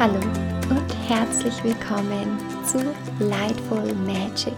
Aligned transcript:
Hallo 0.00 0.18
und 0.70 1.10
herzlich 1.10 1.62
willkommen 1.62 2.38
zu 2.64 2.78
Lightful 3.18 3.92
Magic, 3.96 4.54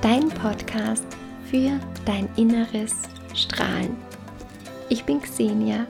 dein 0.00 0.28
Podcast 0.28 1.04
für 1.50 1.80
dein 2.04 2.28
inneres 2.36 2.94
Strahlen. 3.34 3.96
Ich 4.88 5.02
bin 5.02 5.20
Xenia 5.20 5.84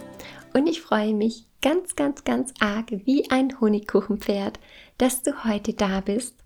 und 0.55 0.67
ich 0.69 0.81
freue 0.81 1.13
mich 1.13 1.45
ganz, 1.61 1.97
ganz, 1.97 2.25
ganz 2.25 2.55
arg 2.61 2.87
wie 3.05 3.31
ein 3.31 3.61
Honigkuchenpferd, 3.61 4.59
dass 4.97 5.23
du 5.23 5.45
heute 5.45 5.75
da 5.75 6.01
bist 6.01 6.37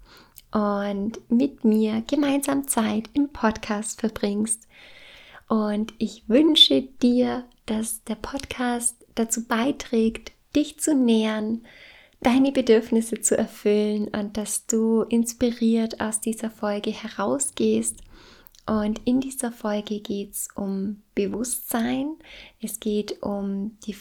und 0.50 1.20
mit 1.30 1.62
mir 1.64 2.02
gemeinsam 2.08 2.66
Zeit 2.66 3.08
im 3.14 3.28
Podcast 3.28 4.00
verbringst. 4.00 4.66
Und 5.46 5.94
ich 5.98 6.24
wünsche 6.26 6.82
dir, 6.82 7.44
dass 7.66 8.02
der 8.02 8.16
Podcast 8.16 8.96
dazu 9.14 9.46
beiträgt, 9.46 10.32
dich 10.56 10.80
zu 10.80 10.96
nähern, 10.96 11.62
deine 12.22 12.52
Bedürfnisse 12.52 13.20
zu 13.20 13.36
erfüllen 13.36 14.08
und 14.08 14.36
dass 14.36 14.66
du 14.66 15.02
inspiriert 15.02 16.00
aus 16.00 16.20
dieser 16.20 16.50
Folge 16.50 16.90
herausgehst. 16.90 17.96
Und 18.66 19.00
in 19.04 19.20
dieser 19.20 19.50
Folge 19.50 20.00
geht 20.00 20.32
es 20.32 20.48
um 20.54 21.02
Bewusstsein, 21.14 22.14
es 22.60 22.78
geht 22.78 23.22
um 23.22 23.76
die, 23.84 23.96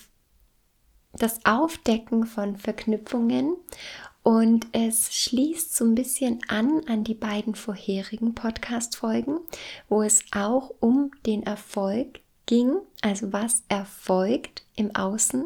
das 1.14 1.44
Aufdecken 1.46 2.26
von 2.26 2.58
Verknüpfungen. 2.58 3.56
Und 4.24 4.68
es 4.72 5.16
schließt 5.16 5.76
so 5.76 5.84
ein 5.84 5.96
bisschen 5.96 6.42
an 6.48 6.84
an 6.88 7.04
die 7.04 7.16
beiden 7.16 7.56
vorherigen 7.56 8.36
Podcast-Folgen, 8.36 9.40
wo 9.90 10.04
es 10.04 10.24
auch 10.32 10.72
um 10.80 11.10
den 11.26 11.42
Erfolg 11.42 12.20
ging, 12.46 12.76
also 13.02 13.34
was 13.34 13.64
erfolgt 13.68 14.64
im 14.76 14.96
Außen 14.96 15.46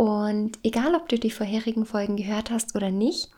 und 0.00 0.58
egal, 0.62 0.94
ob 0.94 1.10
du 1.10 1.18
die 1.18 1.30
vorherigen 1.30 1.84
Folgen 1.84 2.16
gehört 2.16 2.50
hast 2.50 2.74
oder 2.74 2.90
nicht, 2.90 3.28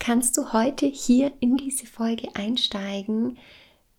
kannst 0.00 0.36
du 0.36 0.52
heute 0.52 0.84
hier 0.84 1.30
in 1.38 1.56
diese 1.56 1.86
Folge 1.86 2.26
einsteigen 2.34 3.38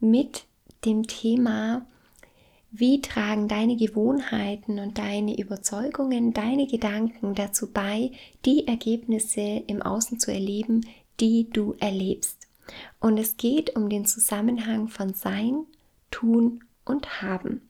mit 0.02 0.43
dem 0.83 1.08
Thema, 1.08 1.88
wie 2.71 2.99
tragen 2.99 3.47
deine 3.47 3.77
Gewohnheiten 3.77 4.80
und 4.80 4.97
deine 4.97 5.39
Überzeugungen, 5.39 6.33
deine 6.33 6.67
Gedanken 6.67 7.35
dazu 7.35 7.71
bei, 7.71 8.11
die 8.43 8.67
Ergebnisse 8.67 9.63
im 9.67 9.81
Außen 9.81 10.19
zu 10.19 10.30
erleben, 10.30 10.85
die 11.21 11.49
du 11.49 11.73
erlebst. 11.80 12.49
Und 12.99 13.17
es 13.17 13.38
geht 13.38 13.77
um 13.77 13.88
den 13.88 14.03
Zusammenhang 14.03 14.89
von 14.89 15.13
Sein, 15.13 15.65
Tun 16.11 16.65
und 16.83 17.21
Haben. 17.21 17.61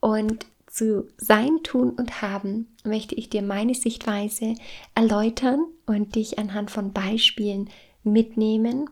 Und 0.00 0.46
zu 0.74 1.08
Sein, 1.16 1.62
Tun 1.62 1.90
und 1.90 2.20
Haben 2.20 2.66
möchte 2.82 3.14
ich 3.14 3.30
dir 3.30 3.42
meine 3.42 3.74
Sichtweise 3.74 4.56
erläutern 4.94 5.64
und 5.86 6.16
dich 6.16 6.38
anhand 6.38 6.70
von 6.70 6.92
Beispielen 6.92 7.70
mitnehmen 8.02 8.90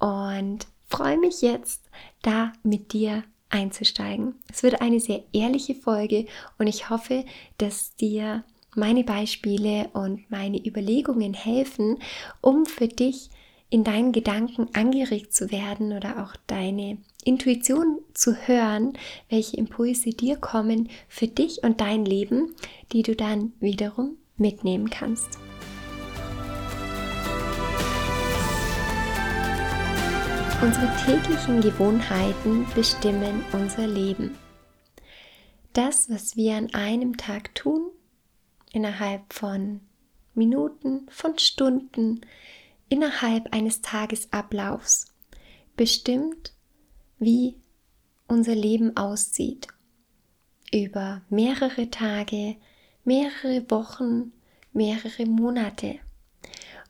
und 0.00 0.66
freue 0.88 1.18
mich 1.18 1.40
jetzt, 1.40 1.88
da 2.22 2.52
mit 2.64 2.92
dir 2.92 3.22
einzusteigen. 3.48 4.34
Es 4.52 4.64
wird 4.64 4.80
eine 4.80 4.98
sehr 4.98 5.22
ehrliche 5.32 5.76
Folge 5.76 6.26
und 6.58 6.66
ich 6.66 6.90
hoffe, 6.90 7.24
dass 7.58 7.94
dir 7.94 8.44
meine 8.74 9.04
Beispiele 9.04 9.88
und 9.92 10.28
meine 10.30 10.58
Überlegungen 10.58 11.34
helfen, 11.34 11.98
um 12.40 12.66
für 12.66 12.88
dich 12.88 13.30
in 13.68 13.84
deinen 13.84 14.10
Gedanken 14.10 14.68
angeregt 14.74 15.32
zu 15.32 15.52
werden 15.52 15.92
oder 15.92 16.24
auch 16.24 16.34
deine 16.48 16.98
Intuition 17.22 18.00
zu 18.14 18.34
hören, 18.34 18.94
welche 19.28 19.56
Impulse 19.56 20.10
dir 20.10 20.36
kommen 20.36 20.88
für 21.08 21.26
dich 21.26 21.62
und 21.62 21.80
dein 21.80 22.04
Leben, 22.04 22.54
die 22.92 23.02
du 23.02 23.14
dann 23.14 23.52
wiederum 23.60 24.16
mitnehmen 24.36 24.90
kannst. 24.90 25.38
Unsere 30.62 30.94
täglichen 31.06 31.62
Gewohnheiten 31.62 32.66
bestimmen 32.74 33.42
unser 33.52 33.86
Leben. 33.86 34.36
Das, 35.72 36.10
was 36.10 36.36
wir 36.36 36.56
an 36.56 36.74
einem 36.74 37.16
Tag 37.16 37.54
tun, 37.54 37.90
innerhalb 38.72 39.32
von 39.32 39.80
Minuten, 40.34 41.06
von 41.10 41.38
Stunden, 41.38 42.20
innerhalb 42.90 43.54
eines 43.54 43.80
Tagesablaufs, 43.80 45.06
bestimmt 45.76 46.52
wie 47.20 47.54
unser 48.26 48.56
Leben 48.56 48.96
aussieht. 48.96 49.68
Über 50.72 51.22
mehrere 51.28 51.90
Tage, 51.90 52.56
mehrere 53.04 53.70
Wochen, 53.70 54.32
mehrere 54.72 55.26
Monate. 55.26 56.00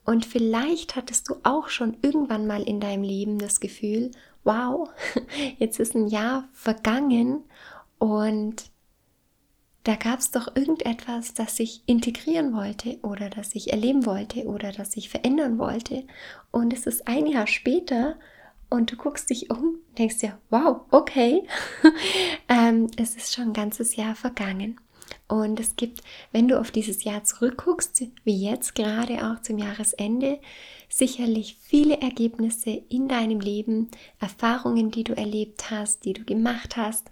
Und 0.04 0.24
vielleicht 0.24 0.96
hattest 0.96 1.28
du 1.28 1.36
auch 1.42 1.68
schon 1.68 1.96
irgendwann 2.02 2.46
mal 2.46 2.62
in 2.62 2.80
deinem 2.80 3.02
Leben 3.02 3.38
das 3.38 3.60
Gefühl, 3.60 4.10
wow, 4.44 4.88
jetzt 5.58 5.78
ist 5.78 5.94
ein 5.94 6.08
Jahr 6.08 6.48
vergangen 6.52 7.44
und 7.98 8.70
da 9.84 9.96
gab 9.96 10.18
es 10.18 10.30
doch 10.30 10.54
irgendetwas, 10.56 11.32
das 11.32 11.58
ich 11.58 11.82
integrieren 11.86 12.52
wollte 12.52 12.98
oder 13.02 13.30
das 13.30 13.54
ich 13.54 13.72
erleben 13.72 14.04
wollte 14.04 14.44
oder 14.44 14.72
das 14.72 14.96
ich 14.96 15.08
verändern 15.08 15.58
wollte. 15.58 16.04
Und 16.50 16.72
es 16.74 16.86
ist 16.86 17.08
ein 17.08 17.26
Jahr 17.26 17.46
später 17.46 18.16
und 18.70 18.92
du 18.92 18.96
guckst 18.96 19.28
dich 19.30 19.50
um, 19.50 19.78
denkst 19.98 20.18
dir, 20.18 20.38
wow, 20.48 20.82
okay, 20.90 21.42
ähm, 22.48 22.88
es 22.96 23.16
ist 23.16 23.34
schon 23.34 23.48
ein 23.48 23.52
ganzes 23.52 23.96
Jahr 23.96 24.14
vergangen. 24.14 24.80
Und 25.26 25.60
es 25.60 25.76
gibt, 25.76 26.02
wenn 26.32 26.48
du 26.48 26.58
auf 26.58 26.70
dieses 26.70 27.04
Jahr 27.04 27.24
zurückguckst, 27.24 28.02
wie 28.24 28.44
jetzt 28.48 28.74
gerade 28.74 29.28
auch 29.28 29.42
zum 29.42 29.58
Jahresende, 29.58 30.40
sicherlich 30.88 31.56
viele 31.60 32.00
Ergebnisse 32.00 32.70
in 32.88 33.08
deinem 33.08 33.40
Leben, 33.40 33.90
Erfahrungen, 34.20 34.90
die 34.90 35.04
du 35.04 35.16
erlebt 35.16 35.70
hast, 35.70 36.04
die 36.04 36.12
du 36.12 36.24
gemacht 36.24 36.76
hast, 36.76 37.10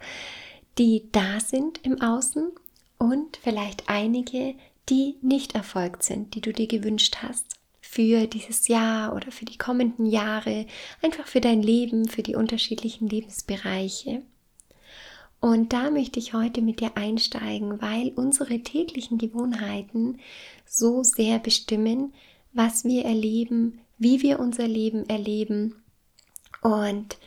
die 0.77 1.09
da 1.11 1.39
sind 1.39 1.85
im 1.85 2.01
Außen 2.01 2.51
und 2.97 3.37
vielleicht 3.37 3.89
einige, 3.89 4.55
die 4.89 5.17
nicht 5.21 5.55
erfolgt 5.55 6.03
sind, 6.03 6.35
die 6.35 6.41
du 6.41 6.51
dir 6.51 6.67
gewünscht 6.67 7.17
hast 7.21 7.59
für 7.91 8.27
dieses 8.27 8.67
Jahr 8.67 9.15
oder 9.15 9.31
für 9.31 9.45
die 9.45 9.57
kommenden 9.57 10.05
Jahre, 10.05 10.67
einfach 11.01 11.25
für 11.25 11.41
dein 11.41 11.63
Leben, 11.63 12.07
für 12.07 12.21
die 12.21 12.35
unterschiedlichen 12.35 13.09
Lebensbereiche. 13.09 14.21
Und 15.39 15.73
da 15.73 15.89
möchte 15.89 16.19
ich 16.19 16.33
heute 16.35 16.61
mit 16.61 16.81
dir 16.81 16.95
einsteigen, 16.97 17.81
weil 17.81 18.09
unsere 18.09 18.59
täglichen 18.59 19.17
Gewohnheiten 19.17 20.19
so 20.67 21.01
sehr 21.01 21.39
bestimmen, 21.39 22.13
was 22.53 22.83
wir 22.83 23.05
erleben, 23.05 23.81
wie 23.97 24.21
wir 24.21 24.39
unser 24.39 24.67
Leben 24.67 25.09
erleben. 25.09 25.81
Und 26.61 27.17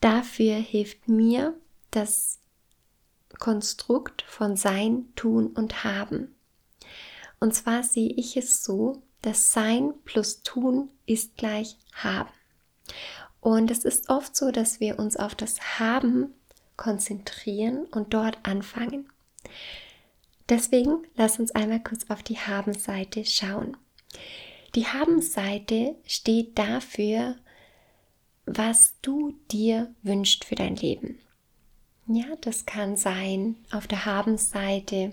dafür 0.00 0.54
hilft 0.54 1.08
mir 1.08 1.54
das 1.90 2.38
Konstrukt 3.40 4.22
von 4.28 4.56
Sein, 4.56 5.06
Tun 5.16 5.48
und 5.48 5.82
Haben. 5.82 6.36
Und 7.40 7.52
zwar 7.52 7.82
sehe 7.82 8.10
ich 8.10 8.36
es 8.36 8.62
so, 8.62 9.02
das 9.22 9.52
Sein 9.52 9.94
plus 10.04 10.42
Tun 10.42 10.90
ist 11.06 11.36
gleich 11.36 11.76
Haben. 11.94 12.30
Und 13.40 13.70
es 13.70 13.84
ist 13.84 14.08
oft 14.08 14.36
so, 14.36 14.50
dass 14.50 14.80
wir 14.80 14.98
uns 14.98 15.16
auf 15.16 15.34
das 15.34 15.78
Haben 15.78 16.34
konzentrieren 16.76 17.86
und 17.86 18.14
dort 18.14 18.38
anfangen. 18.42 19.08
Deswegen 20.48 21.06
lass 21.16 21.38
uns 21.38 21.52
einmal 21.52 21.80
kurz 21.80 22.08
auf 22.10 22.22
die 22.22 22.38
Haben-Seite 22.38 23.24
schauen. 23.24 23.76
Die 24.74 24.86
Haben-Seite 24.86 25.96
steht 26.06 26.58
dafür, 26.58 27.36
was 28.46 28.94
du 29.02 29.34
dir 29.50 29.94
wünschst 30.02 30.44
für 30.44 30.54
dein 30.54 30.76
Leben. 30.76 31.18
Ja, 32.06 32.36
das 32.40 32.66
kann 32.66 32.96
sein 32.96 33.56
auf 33.70 33.86
der 33.86 34.04
Haben-Seite 34.04 35.12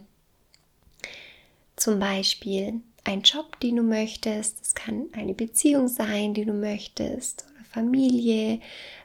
zum 1.75 1.99
Beispiel 1.99 2.81
ein 3.03 3.21
Job, 3.21 3.59
den 3.59 3.77
du 3.77 3.83
möchtest, 3.83 4.61
es 4.61 4.75
kann 4.75 5.07
eine 5.13 5.33
Beziehung 5.33 5.87
sein, 5.87 6.33
die 6.33 6.45
du 6.45 6.53
möchtest, 6.53 7.45
oder 7.51 7.63
Familie, 7.65 8.59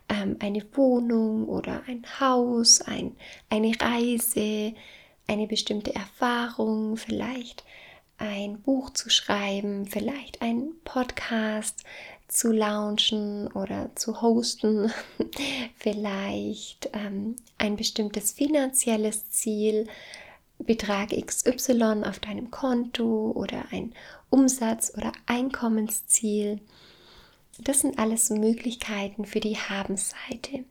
ähm, 0.08 0.36
eine 0.40 0.64
Wohnung 0.74 1.48
oder 1.48 1.82
ein 1.86 2.04
Haus, 2.20 2.80
ein, 2.80 3.16
eine 3.50 3.72
Reise, 3.80 4.74
eine 5.26 5.46
bestimmte 5.46 5.94
Erfahrung, 5.94 6.96
vielleicht 6.96 7.64
ein 8.18 8.60
Buch 8.60 8.90
zu 8.90 9.10
schreiben, 9.10 9.86
vielleicht 9.86 10.42
einen 10.42 10.80
Podcast 10.84 11.84
zu 12.28 12.52
launchen 12.52 13.48
oder 13.52 13.90
zu 13.94 14.20
hosten, 14.22 14.92
vielleicht 15.76 16.90
ähm, 16.92 17.36
ein 17.58 17.76
bestimmtes 17.76 18.32
finanzielles 18.32 19.30
Ziel, 19.30 19.86
Betrag 20.58 21.10
XY 21.10 22.04
auf 22.04 22.20
deinem 22.20 22.50
Konto 22.50 23.32
oder 23.32 23.64
ein 23.70 23.94
Umsatz- 24.30 24.92
oder 24.96 25.12
Einkommensziel. 25.26 26.60
Das 27.58 27.80
sind 27.80 27.98
alles 27.98 28.30
Möglichkeiten 28.30 29.24
für 29.24 29.40
die 29.40 29.56
Haben-Seite. 29.56 30.64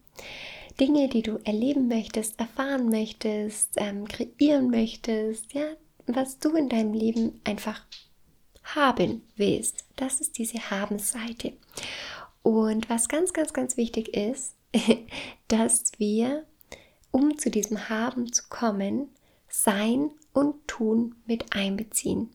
Dinge, 0.79 1.07
die 1.07 1.21
du 1.21 1.39
erleben 1.43 1.87
möchtest, 1.87 2.39
erfahren 2.39 2.89
möchtest, 2.89 3.73
ähm, 3.77 4.07
kreieren 4.07 4.69
möchtest, 4.69 5.53
ja, 5.53 5.65
was 6.07 6.39
du 6.39 6.55
in 6.55 6.69
deinem 6.69 6.93
Leben 6.93 7.39
einfach 7.43 7.85
haben 8.63 9.21
willst. 9.35 9.85
Das 9.95 10.19
ist 10.19 10.37
diese 10.37 10.71
Haben-Seite. 10.71 11.53
Und 12.41 12.89
was 12.89 13.07
ganz, 13.07 13.33
ganz, 13.33 13.53
ganz 13.53 13.77
wichtig 13.77 14.15
ist, 14.15 14.55
dass 15.47 15.91
wir, 15.97 16.45
um 17.11 17.37
zu 17.37 17.51
diesem 17.51 17.89
Haben 17.89 18.33
zu 18.33 18.43
kommen, 18.49 19.09
Sein 19.55 20.09
und 20.33 20.67
Tun 20.67 21.13
mit 21.27 21.55
einbeziehen. 21.55 22.31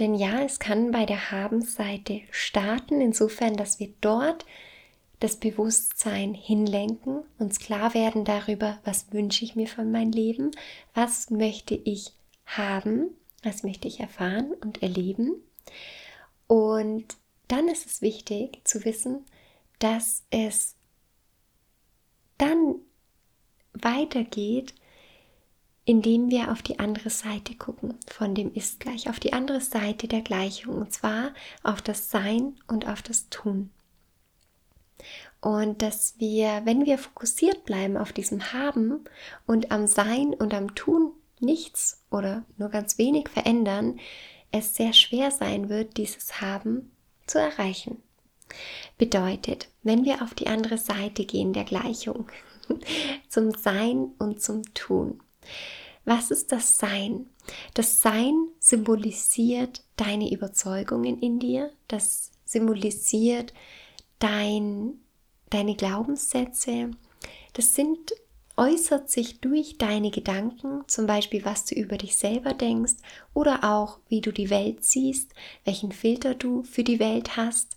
Denn 0.00 0.16
ja, 0.16 0.42
es 0.42 0.58
kann 0.58 0.90
bei 0.90 1.06
der 1.06 1.30
Haben-Seite 1.30 2.22
starten, 2.32 3.00
insofern, 3.00 3.56
dass 3.56 3.78
wir 3.78 3.94
dort 4.00 4.44
das 5.20 5.36
Bewusstsein 5.36 6.34
hinlenken, 6.34 7.22
uns 7.38 7.60
klar 7.60 7.94
werden 7.94 8.24
darüber, 8.24 8.80
was 8.84 9.12
wünsche 9.12 9.44
ich 9.44 9.54
mir 9.54 9.68
von 9.68 9.92
meinem 9.92 10.10
Leben, 10.10 10.50
was 10.92 11.30
möchte 11.30 11.76
ich 11.76 12.12
haben, 12.46 13.10
was 13.44 13.62
möchte 13.62 13.86
ich 13.86 14.00
erfahren 14.00 14.54
und 14.60 14.82
erleben. 14.82 15.36
Und 16.48 17.16
dann 17.46 17.68
ist 17.68 17.86
es 17.86 18.02
wichtig 18.02 18.60
zu 18.64 18.84
wissen, 18.84 19.24
dass 19.78 20.24
es 20.30 20.74
dann 22.38 22.74
weitergeht, 23.72 24.74
indem 25.84 26.30
wir 26.30 26.50
auf 26.50 26.62
die 26.62 26.78
andere 26.78 27.10
Seite 27.10 27.54
gucken 27.54 27.94
von 28.06 28.34
dem 28.34 28.52
Ist 28.54 28.80
gleich, 28.80 29.08
auf 29.08 29.20
die 29.20 29.32
andere 29.32 29.60
Seite 29.60 30.08
der 30.08 30.22
Gleichung, 30.22 30.76
und 30.76 30.92
zwar 30.92 31.32
auf 31.62 31.82
das 31.82 32.10
Sein 32.10 32.56
und 32.66 32.88
auf 32.88 33.02
das 33.02 33.28
Tun. 33.28 33.70
Und 35.40 35.82
dass 35.82 36.14
wir, 36.18 36.62
wenn 36.64 36.86
wir 36.86 36.96
fokussiert 36.96 37.64
bleiben 37.66 37.98
auf 37.98 38.12
diesem 38.12 38.54
Haben 38.54 39.04
und 39.46 39.72
am 39.72 39.86
Sein 39.86 40.32
und 40.32 40.54
am 40.54 40.74
Tun 40.74 41.12
nichts 41.40 42.02
oder 42.10 42.44
nur 42.56 42.70
ganz 42.70 42.96
wenig 42.96 43.28
verändern, 43.28 44.00
es 44.52 44.74
sehr 44.74 44.94
schwer 44.94 45.30
sein 45.30 45.68
wird, 45.68 45.98
dieses 45.98 46.40
Haben 46.40 46.92
zu 47.26 47.38
erreichen. 47.38 48.02
Bedeutet, 48.96 49.68
wenn 49.82 50.04
wir 50.04 50.22
auf 50.22 50.32
die 50.32 50.46
andere 50.46 50.78
Seite 50.78 51.24
gehen 51.26 51.52
der 51.52 51.64
Gleichung, 51.64 52.30
zum 53.28 53.50
Sein 53.50 54.12
und 54.18 54.40
zum 54.40 54.62
Tun. 54.72 55.20
Was 56.04 56.30
ist 56.30 56.52
das 56.52 56.76
Sein? 56.76 57.26
Das 57.72 58.00
Sein 58.00 58.48
symbolisiert 58.58 59.82
deine 59.96 60.30
Überzeugungen 60.30 61.18
in 61.18 61.38
dir, 61.38 61.70
das 61.88 62.30
symbolisiert 62.44 63.54
dein, 64.18 65.00
deine 65.50 65.74
Glaubenssätze. 65.74 66.90
Das 67.54 67.74
sind, 67.74 68.12
äußert 68.56 69.10
sich 69.10 69.40
durch 69.40 69.78
deine 69.78 70.10
Gedanken, 70.10 70.84
zum 70.86 71.06
Beispiel 71.06 71.44
was 71.44 71.64
du 71.64 71.74
über 71.74 71.96
dich 71.96 72.16
selber 72.16 72.52
denkst 72.52 72.94
oder 73.32 73.64
auch 73.64 73.98
wie 74.08 74.20
du 74.20 74.32
die 74.32 74.50
Welt 74.50 74.84
siehst, 74.84 75.32
welchen 75.64 75.92
Filter 75.92 76.34
du 76.34 76.62
für 76.62 76.84
die 76.84 77.00
Welt 77.00 77.36
hast. 77.36 77.76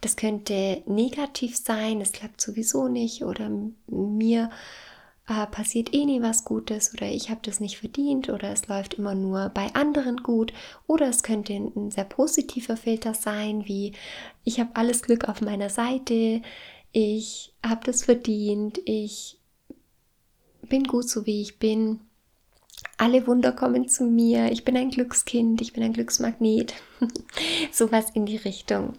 Das 0.00 0.16
könnte 0.16 0.82
negativ 0.86 1.56
sein, 1.56 2.00
es 2.00 2.12
klappt 2.12 2.40
sowieso 2.40 2.88
nicht 2.88 3.24
oder 3.24 3.50
mir 3.86 4.50
äh, 5.28 5.46
passiert 5.46 5.94
eh 5.94 6.04
nie 6.04 6.22
was 6.22 6.44
Gutes 6.44 6.94
oder 6.94 7.06
ich 7.06 7.30
habe 7.30 7.40
das 7.42 7.60
nicht 7.60 7.78
verdient 7.78 8.28
oder 8.30 8.50
es 8.50 8.66
läuft 8.66 8.94
immer 8.94 9.14
nur 9.14 9.50
bei 9.50 9.74
anderen 9.74 10.18
gut 10.18 10.52
oder 10.86 11.08
es 11.08 11.22
könnte 11.22 11.52
ein 11.52 11.90
sehr 11.90 12.04
positiver 12.04 12.76
Filter 12.76 13.14
sein, 13.14 13.66
wie 13.66 13.92
ich 14.44 14.58
habe 14.58 14.70
alles 14.74 15.02
Glück 15.02 15.28
auf 15.28 15.40
meiner 15.40 15.70
Seite, 15.70 16.42
ich 16.92 17.52
habe 17.64 17.80
das 17.84 18.04
verdient, 18.04 18.80
ich 18.86 19.38
bin 20.62 20.84
gut 20.84 21.08
so 21.08 21.26
wie 21.26 21.42
ich 21.42 21.58
bin. 21.58 22.00
Alle 22.96 23.26
Wunder 23.26 23.52
kommen 23.52 23.88
zu 23.88 24.04
mir. 24.04 24.52
Ich 24.52 24.64
bin 24.64 24.76
ein 24.76 24.90
Glückskind, 24.90 25.60
ich 25.60 25.72
bin 25.72 25.82
ein 25.82 25.92
Glücksmagnet. 25.92 26.74
Sowas 27.72 28.10
in 28.14 28.26
die 28.26 28.36
Richtung. 28.36 28.94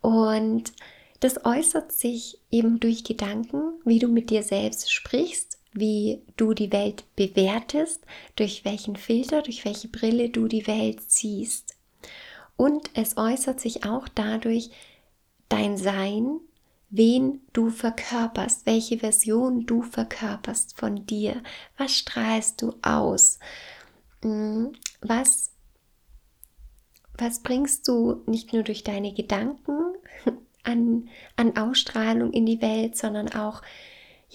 Und 0.00 0.72
das 1.20 1.44
äußert 1.44 1.92
sich 1.92 2.38
eben 2.50 2.78
durch 2.78 3.04
Gedanken, 3.04 3.80
wie 3.84 3.98
du 3.98 4.08
mit 4.08 4.30
dir 4.30 4.42
selbst 4.42 4.92
sprichst, 4.92 5.55
wie 5.76 6.22
du 6.36 6.54
die 6.54 6.72
Welt 6.72 7.04
bewertest, 7.16 8.04
durch 8.34 8.64
welchen 8.64 8.96
Filter, 8.96 9.42
durch 9.42 9.64
welche 9.64 9.88
Brille 9.88 10.30
du 10.30 10.48
die 10.48 10.66
Welt 10.66 11.00
siehst. 11.10 11.76
Und 12.56 12.90
es 12.94 13.16
äußert 13.16 13.60
sich 13.60 13.84
auch 13.84 14.08
dadurch 14.08 14.70
dein 15.48 15.76
Sein, 15.76 16.40
wen 16.88 17.42
du 17.52 17.70
verkörperst, 17.70 18.64
welche 18.66 18.98
Version 18.98 19.66
du 19.66 19.82
verkörperst 19.82 20.78
von 20.78 21.06
dir, 21.06 21.42
was 21.76 21.94
strahlst 21.94 22.62
du 22.62 22.74
aus, 22.82 23.38
hm, 24.22 24.72
was, 25.00 25.52
was 27.18 27.40
bringst 27.40 27.86
du 27.88 28.22
nicht 28.26 28.52
nur 28.52 28.62
durch 28.62 28.84
deine 28.84 29.12
Gedanken 29.12 29.94
an, 30.62 31.08
an 31.36 31.56
Ausstrahlung 31.56 32.32
in 32.32 32.46
die 32.46 32.62
Welt, 32.62 32.96
sondern 32.96 33.28
auch 33.32 33.62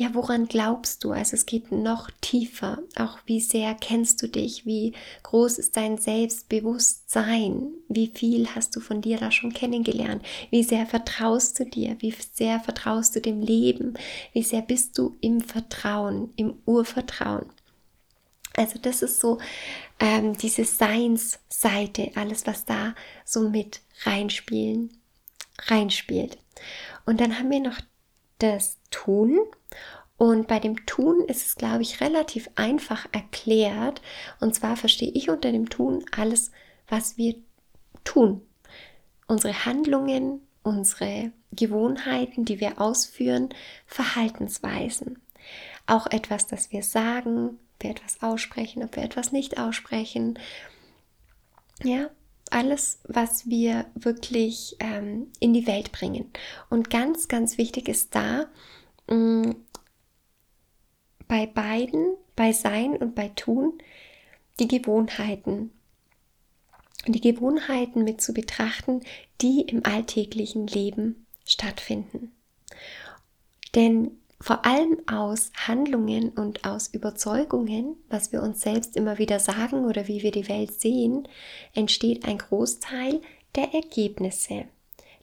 ja, 0.01 0.15
woran 0.15 0.47
glaubst 0.47 1.03
du? 1.03 1.11
Also 1.11 1.35
es 1.35 1.45
geht 1.45 1.71
noch 1.71 2.09
tiefer. 2.21 2.79
Auch 2.95 3.19
wie 3.27 3.39
sehr 3.39 3.75
kennst 3.75 4.19
du 4.23 4.27
dich? 4.27 4.65
Wie 4.65 4.93
groß 5.21 5.59
ist 5.59 5.77
dein 5.77 5.99
Selbstbewusstsein? 5.99 7.67
Wie 7.87 8.07
viel 8.07 8.47
hast 8.47 8.75
du 8.75 8.79
von 8.79 9.01
dir 9.01 9.19
da 9.19 9.29
schon 9.29 9.53
kennengelernt? 9.53 10.23
Wie 10.49 10.63
sehr 10.63 10.87
vertraust 10.87 11.59
du 11.59 11.65
dir? 11.65 11.97
Wie 11.99 12.15
sehr 12.33 12.59
vertraust 12.59 13.15
du 13.15 13.21
dem 13.21 13.41
Leben? 13.41 13.93
Wie 14.33 14.41
sehr 14.41 14.63
bist 14.63 14.97
du 14.97 15.17
im 15.21 15.39
Vertrauen, 15.39 16.33
im 16.35 16.55
Urvertrauen? 16.65 17.45
Also 18.55 18.79
das 18.79 19.03
ist 19.03 19.19
so 19.19 19.37
ähm, 19.99 20.35
diese 20.35 20.65
Seinsseite, 20.65 22.09
alles 22.15 22.47
was 22.47 22.65
da 22.65 22.95
so 23.23 23.47
mit 23.49 23.81
reinspielen, 24.03 24.97
reinspielt. 25.67 26.39
Und 27.05 27.21
dann 27.21 27.37
haben 27.37 27.51
wir 27.51 27.59
noch 27.59 27.77
das 28.41 28.79
Tun. 28.89 29.39
Und 30.17 30.47
bei 30.47 30.59
dem 30.59 30.85
Tun 30.85 31.21
ist 31.25 31.47
es, 31.47 31.55
glaube 31.55 31.81
ich, 31.81 32.01
relativ 32.01 32.49
einfach 32.55 33.07
erklärt. 33.11 34.01
Und 34.39 34.53
zwar 34.53 34.75
verstehe 34.77 35.11
ich 35.11 35.29
unter 35.29 35.51
dem 35.51 35.69
Tun 35.69 36.05
alles, 36.15 36.51
was 36.87 37.17
wir 37.17 37.35
tun. 38.03 38.41
Unsere 39.27 39.65
Handlungen, 39.65 40.41
unsere 40.63 41.31
Gewohnheiten, 41.51 42.45
die 42.45 42.59
wir 42.59 42.79
ausführen, 42.79 43.49
Verhaltensweisen. 43.87 45.19
Auch 45.87 46.07
etwas, 46.07 46.47
das 46.47 46.71
wir 46.71 46.83
sagen, 46.83 47.57
ob 47.75 47.83
wir 47.83 47.89
etwas 47.91 48.21
aussprechen, 48.21 48.83
ob 48.83 48.95
wir 48.95 49.03
etwas 49.03 49.31
nicht 49.31 49.59
aussprechen. 49.59 50.37
Ja, 51.83 52.09
alles, 52.51 52.99
was 53.07 53.47
wir 53.49 53.85
wirklich 53.95 54.75
ähm, 54.79 55.27
in 55.39 55.53
die 55.53 55.67
Welt 55.67 55.91
bringen. 55.91 56.31
Und 56.69 56.89
ganz, 56.89 57.27
ganz 57.27 57.57
wichtig 57.57 57.87
ist 57.87 58.13
da, 58.15 58.47
mh, 59.07 59.15
mm, 59.15 59.55
bei 61.27 61.45
beiden, 61.45 62.15
bei 62.35 62.51
Sein 62.51 62.97
und 62.97 63.15
bei 63.15 63.29
Tun, 63.29 63.77
die 64.59 64.67
Gewohnheiten. 64.67 65.71
Die 67.07 67.21
Gewohnheiten 67.21 68.03
mit 68.03 68.21
zu 68.21 68.33
betrachten, 68.33 69.01
die 69.41 69.61
im 69.61 69.85
alltäglichen 69.85 70.67
Leben 70.67 71.25
stattfinden. 71.45 72.31
Denn 73.75 74.20
vor 74.41 74.65
allem 74.65 74.97
aus 75.07 75.51
Handlungen 75.55 76.29
und 76.29 76.65
aus 76.65 76.87
Überzeugungen, 76.87 77.95
was 78.09 78.31
wir 78.31 78.41
uns 78.41 78.61
selbst 78.61 78.97
immer 78.97 79.17
wieder 79.17 79.39
sagen 79.39 79.85
oder 79.85 80.07
wie 80.07 80.23
wir 80.23 80.31
die 80.31 80.49
Welt 80.49 80.79
sehen, 80.81 81.27
entsteht 81.73 82.25
ein 82.25 82.39
Großteil 82.39 83.21
der 83.55 83.73
Ergebnisse 83.73 84.65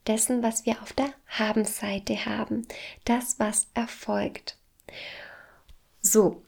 dessen, 0.07 0.43
was 0.43 0.65
wir 0.65 0.83
auf 0.83 0.93
der 0.93 1.11
Habenseite 1.27 2.25
haben, 2.25 2.67
das, 3.05 3.39
was 3.39 3.67
erfolgt. 3.75 4.57
So, 6.01 6.43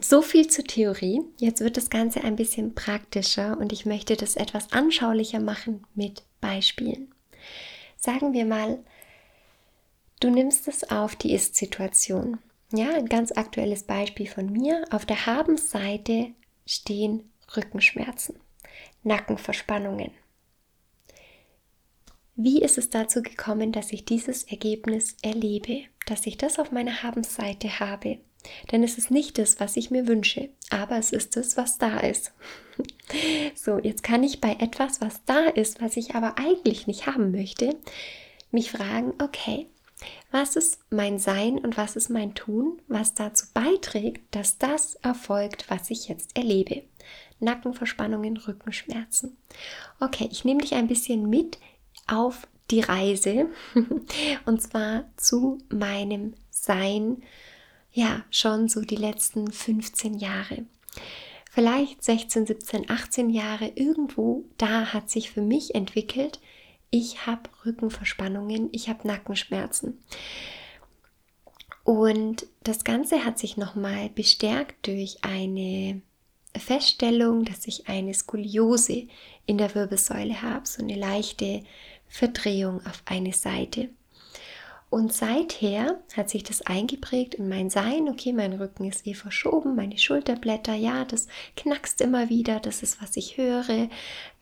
so 0.00 0.22
viel 0.22 0.48
zur 0.48 0.64
Theorie. 0.64 1.22
Jetzt 1.38 1.60
wird 1.60 1.76
das 1.76 1.90
Ganze 1.90 2.24
ein 2.24 2.36
bisschen 2.36 2.74
praktischer 2.74 3.56
und 3.58 3.72
ich 3.72 3.86
möchte 3.86 4.16
das 4.16 4.36
etwas 4.36 4.72
anschaulicher 4.72 5.40
machen 5.40 5.84
mit 5.94 6.24
Beispielen. 6.40 7.12
Sagen 7.96 8.32
wir 8.32 8.44
mal, 8.44 8.78
Du 10.26 10.32
nimmst 10.32 10.66
es 10.66 10.90
auf 10.90 11.14
die 11.14 11.34
Ist-Situation. 11.34 12.40
Ja, 12.72 12.96
ein 12.96 13.06
ganz 13.06 13.30
aktuelles 13.30 13.84
Beispiel 13.84 14.26
von 14.26 14.50
mir. 14.50 14.84
Auf 14.90 15.06
der 15.06 15.24
Habenseite 15.24 16.32
stehen 16.66 17.30
Rückenschmerzen, 17.56 18.34
Nackenverspannungen. 19.04 20.10
Wie 22.34 22.60
ist 22.60 22.76
es 22.76 22.90
dazu 22.90 23.22
gekommen, 23.22 23.70
dass 23.70 23.92
ich 23.92 24.04
dieses 24.04 24.42
Ergebnis 24.42 25.14
erlebe, 25.22 25.82
dass 26.06 26.26
ich 26.26 26.36
das 26.36 26.58
auf 26.58 26.72
meiner 26.72 27.04
Habenseite 27.04 27.78
habe? 27.78 28.18
Denn 28.72 28.82
es 28.82 28.98
ist 28.98 29.12
nicht 29.12 29.38
das, 29.38 29.60
was 29.60 29.76
ich 29.76 29.92
mir 29.92 30.08
wünsche, 30.08 30.48
aber 30.70 30.98
es 30.98 31.12
ist 31.12 31.36
das, 31.36 31.56
was 31.56 31.78
da 31.78 32.00
ist. 32.00 32.32
So, 33.54 33.78
jetzt 33.78 34.02
kann 34.02 34.24
ich 34.24 34.40
bei 34.40 34.54
etwas, 34.58 35.00
was 35.00 35.24
da 35.24 35.46
ist, 35.46 35.80
was 35.80 35.96
ich 35.96 36.16
aber 36.16 36.38
eigentlich 36.38 36.88
nicht 36.88 37.06
haben 37.06 37.30
möchte, 37.30 37.76
mich 38.50 38.72
fragen, 38.72 39.14
okay, 39.22 39.68
was 40.30 40.56
ist 40.56 40.80
mein 40.90 41.18
Sein 41.18 41.58
und 41.58 41.76
was 41.76 41.96
ist 41.96 42.10
mein 42.10 42.34
Tun, 42.34 42.80
was 42.88 43.14
dazu 43.14 43.46
beiträgt, 43.54 44.34
dass 44.34 44.58
das 44.58 44.96
erfolgt, 44.96 45.70
was 45.70 45.90
ich 45.90 46.08
jetzt 46.08 46.36
erlebe. 46.36 46.82
Nackenverspannungen, 47.40 48.36
Rückenschmerzen. 48.36 49.36
Okay, 50.00 50.28
ich 50.30 50.44
nehme 50.44 50.60
dich 50.60 50.74
ein 50.74 50.88
bisschen 50.88 51.28
mit 51.28 51.58
auf 52.06 52.46
die 52.70 52.80
Reise 52.80 53.46
und 54.46 54.62
zwar 54.62 55.04
zu 55.16 55.58
meinem 55.68 56.34
Sein, 56.50 57.22
ja, 57.92 58.24
schon 58.30 58.68
so 58.68 58.80
die 58.82 58.96
letzten 58.96 59.50
15 59.50 60.18
Jahre. 60.18 60.66
Vielleicht 61.50 62.04
16, 62.04 62.46
17, 62.46 62.90
18 62.90 63.30
Jahre 63.30 63.72
irgendwo 63.74 64.44
da 64.58 64.92
hat 64.92 65.08
sich 65.08 65.30
für 65.30 65.40
mich 65.40 65.74
entwickelt, 65.74 66.38
ich 66.96 67.26
habe 67.26 67.50
Rückenverspannungen, 67.64 68.68
ich 68.72 68.88
habe 68.88 69.06
Nackenschmerzen. 69.06 70.02
Und 71.84 72.46
das 72.64 72.84
Ganze 72.84 73.24
hat 73.24 73.38
sich 73.38 73.56
nochmal 73.56 74.08
bestärkt 74.10 74.86
durch 74.86 75.18
eine 75.22 76.00
Feststellung, 76.56 77.44
dass 77.44 77.66
ich 77.66 77.88
eine 77.88 78.14
Skoliose 78.14 79.06
in 79.44 79.58
der 79.58 79.74
Wirbelsäule 79.74 80.42
habe, 80.42 80.66
so 80.66 80.82
eine 80.82 80.96
leichte 80.96 81.62
Verdrehung 82.08 82.84
auf 82.86 83.02
eine 83.04 83.32
Seite. 83.32 83.90
Und 84.88 85.12
seither 85.12 86.00
hat 86.16 86.30
sich 86.30 86.44
das 86.44 86.62
eingeprägt 86.62 87.34
in 87.34 87.48
mein 87.48 87.70
Sein. 87.70 88.08
Okay, 88.08 88.32
mein 88.32 88.52
Rücken 88.52 88.84
ist 88.84 89.06
eh 89.06 89.14
verschoben, 89.14 89.74
meine 89.74 89.98
Schulterblätter, 89.98 90.74
ja, 90.74 91.04
das 91.04 91.26
knackst 91.56 92.00
immer 92.00 92.28
wieder, 92.28 92.60
das 92.60 92.82
ist, 92.82 93.02
was 93.02 93.16
ich 93.16 93.36
höre. 93.36 93.88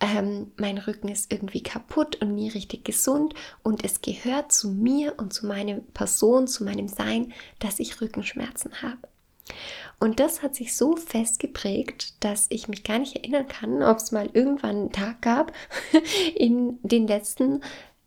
Ähm, 0.00 0.52
mein 0.56 0.76
Rücken 0.76 1.08
ist 1.08 1.32
irgendwie 1.32 1.62
kaputt 1.62 2.16
und 2.20 2.34
nie 2.34 2.50
richtig 2.50 2.84
gesund. 2.84 3.34
Und 3.62 3.84
es 3.84 4.02
gehört 4.02 4.52
zu 4.52 4.68
mir 4.68 5.14
und 5.16 5.32
zu 5.32 5.46
meiner 5.46 5.76
Person, 5.94 6.46
zu 6.46 6.64
meinem 6.64 6.88
Sein, 6.88 7.32
dass 7.58 7.80
ich 7.80 8.00
Rückenschmerzen 8.02 8.82
habe. 8.82 8.98
Und 9.98 10.20
das 10.20 10.42
hat 10.42 10.54
sich 10.54 10.76
so 10.76 10.96
festgeprägt, 10.96 12.22
dass 12.22 12.46
ich 12.50 12.68
mich 12.68 12.84
gar 12.84 12.98
nicht 12.98 13.16
erinnern 13.16 13.48
kann, 13.48 13.82
ob 13.82 13.98
es 13.98 14.12
mal 14.12 14.28
irgendwann 14.32 14.76
einen 14.76 14.92
Tag 14.92 15.22
gab 15.22 15.52
in 16.34 16.78
den 16.82 17.06
letzten 17.06 17.62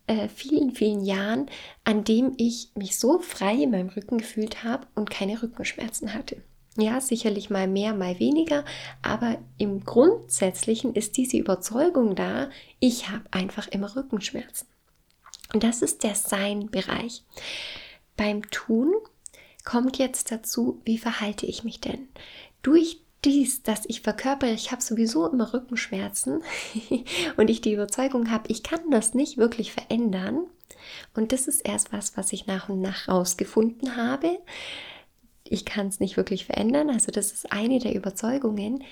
äh, 0.08 0.30
vielen, 0.30 0.74
vielen 0.74 1.04
Jahren, 1.04 1.50
an 1.84 2.04
dem 2.04 2.34
ich 2.38 2.72
mich 2.76 2.98
so 2.98 3.20
frei 3.20 3.54
in 3.56 3.72
meinem 3.72 3.90
Rücken 3.90 4.18
gefühlt 4.18 4.64
habe 4.64 4.88
und 4.96 5.10
keine 5.10 5.42
Rückenschmerzen 5.42 6.14
hatte. 6.14 6.42
Ja, 6.78 7.02
sicherlich 7.02 7.50
mal 7.50 7.68
mehr, 7.68 7.94
mal 7.94 8.20
weniger, 8.20 8.64
aber 9.02 9.40
im 9.58 9.84
Grundsätzlichen 9.84 10.94
ist 10.94 11.18
diese 11.18 11.38
Überzeugung 11.38 12.16
da, 12.16 12.50
ich 12.80 13.10
habe 13.10 13.24
einfach 13.32 13.68
immer 13.68 13.96
Rückenschmerzen. 13.96 14.68
Und 15.54 15.64
das 15.64 15.82
ist 15.82 16.04
der 16.04 16.14
Sein-Bereich. 16.14 17.24
Beim 18.16 18.44
Tun 18.52 18.94
kommt 19.66 19.98
jetzt 19.98 20.32
dazu, 20.32 20.82
wie 20.86 20.98
verhalte 20.98 21.46
ich 21.46 21.64
mich 21.64 21.82
denn? 21.82 22.08
Durch 22.62 23.02
dies, 23.27 23.62
dass 23.62 23.84
ich 23.88 24.01
verkörpere, 24.01 24.51
ich 24.51 24.72
habe 24.72 24.81
sowieso 24.81 25.27
immer 25.27 25.53
Rückenschmerzen 25.53 26.41
und 27.38 27.50
ich 27.50 27.60
die 27.60 27.74
Überzeugung 27.74 28.31
habe, 28.31 28.46
ich 28.48 28.63
kann 28.63 28.89
das 28.89 29.13
nicht 29.13 29.38
wirklich 29.38 29.74
verändern. 29.74 30.46
Und 31.13 31.34
das 31.34 31.48
ist 31.48 31.60
erst 31.60 31.91
was, 31.91 32.15
was 32.15 32.31
ich 32.31 32.48
nach 32.48 32.69
und 32.69 32.79
nach 32.81 33.10
rausgefunden 33.10 33.98
habe. 33.98 34.39
Ich 35.43 35.65
kann 35.65 35.88
es 35.88 36.00
nicht 36.00 36.15
wirklich 36.15 36.46
verändern. 36.46 36.89
Also 36.89 37.12
das 37.12 37.34
ist 37.34 37.51
eine 37.51 37.79
der 37.79 37.96
Überzeugungen. 37.96 38.84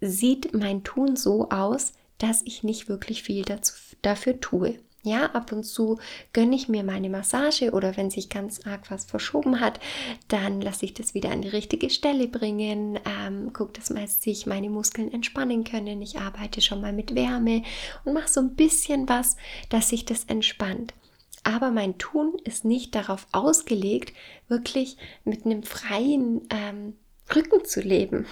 Sieht 0.00 0.54
mein 0.54 0.84
Tun 0.84 1.16
so 1.16 1.50
aus, 1.50 1.92
dass 2.16 2.40
ich 2.44 2.62
nicht 2.62 2.88
wirklich 2.88 3.22
viel 3.22 3.44
dazu, 3.44 3.74
dafür 4.00 4.40
tue. 4.40 4.78
Ja, 5.04 5.26
ab 5.26 5.50
und 5.50 5.64
zu 5.64 5.98
gönne 6.32 6.54
ich 6.54 6.68
mir 6.68 6.84
meine 6.84 7.10
Massage 7.10 7.72
oder 7.72 7.96
wenn 7.96 8.10
sich 8.10 8.28
ganz 8.28 8.64
arg 8.64 8.88
was 8.88 9.04
verschoben 9.04 9.58
hat, 9.58 9.80
dann 10.28 10.60
lasse 10.60 10.84
ich 10.84 10.94
das 10.94 11.12
wieder 11.12 11.30
an 11.32 11.42
die 11.42 11.48
richtige 11.48 11.90
Stelle 11.90 12.28
bringen, 12.28 13.00
ähm, 13.04 13.52
gucke, 13.52 13.72
dass 13.72 13.88
sich 14.22 14.46
meine 14.46 14.70
Muskeln 14.70 15.12
entspannen 15.12 15.64
können. 15.64 16.00
Ich 16.02 16.20
arbeite 16.20 16.60
schon 16.60 16.80
mal 16.80 16.92
mit 16.92 17.16
Wärme 17.16 17.64
und 18.04 18.12
mache 18.12 18.28
so 18.28 18.40
ein 18.40 18.54
bisschen 18.54 19.08
was, 19.08 19.36
dass 19.70 19.88
sich 19.88 20.04
das 20.04 20.24
entspannt. 20.24 20.94
Aber 21.42 21.72
mein 21.72 21.98
Tun 21.98 22.34
ist 22.44 22.64
nicht 22.64 22.94
darauf 22.94 23.26
ausgelegt, 23.32 24.14
wirklich 24.46 24.96
mit 25.24 25.44
einem 25.44 25.64
freien 25.64 26.42
ähm, 26.50 26.94
Rücken 27.34 27.64
zu 27.64 27.80
leben. 27.80 28.26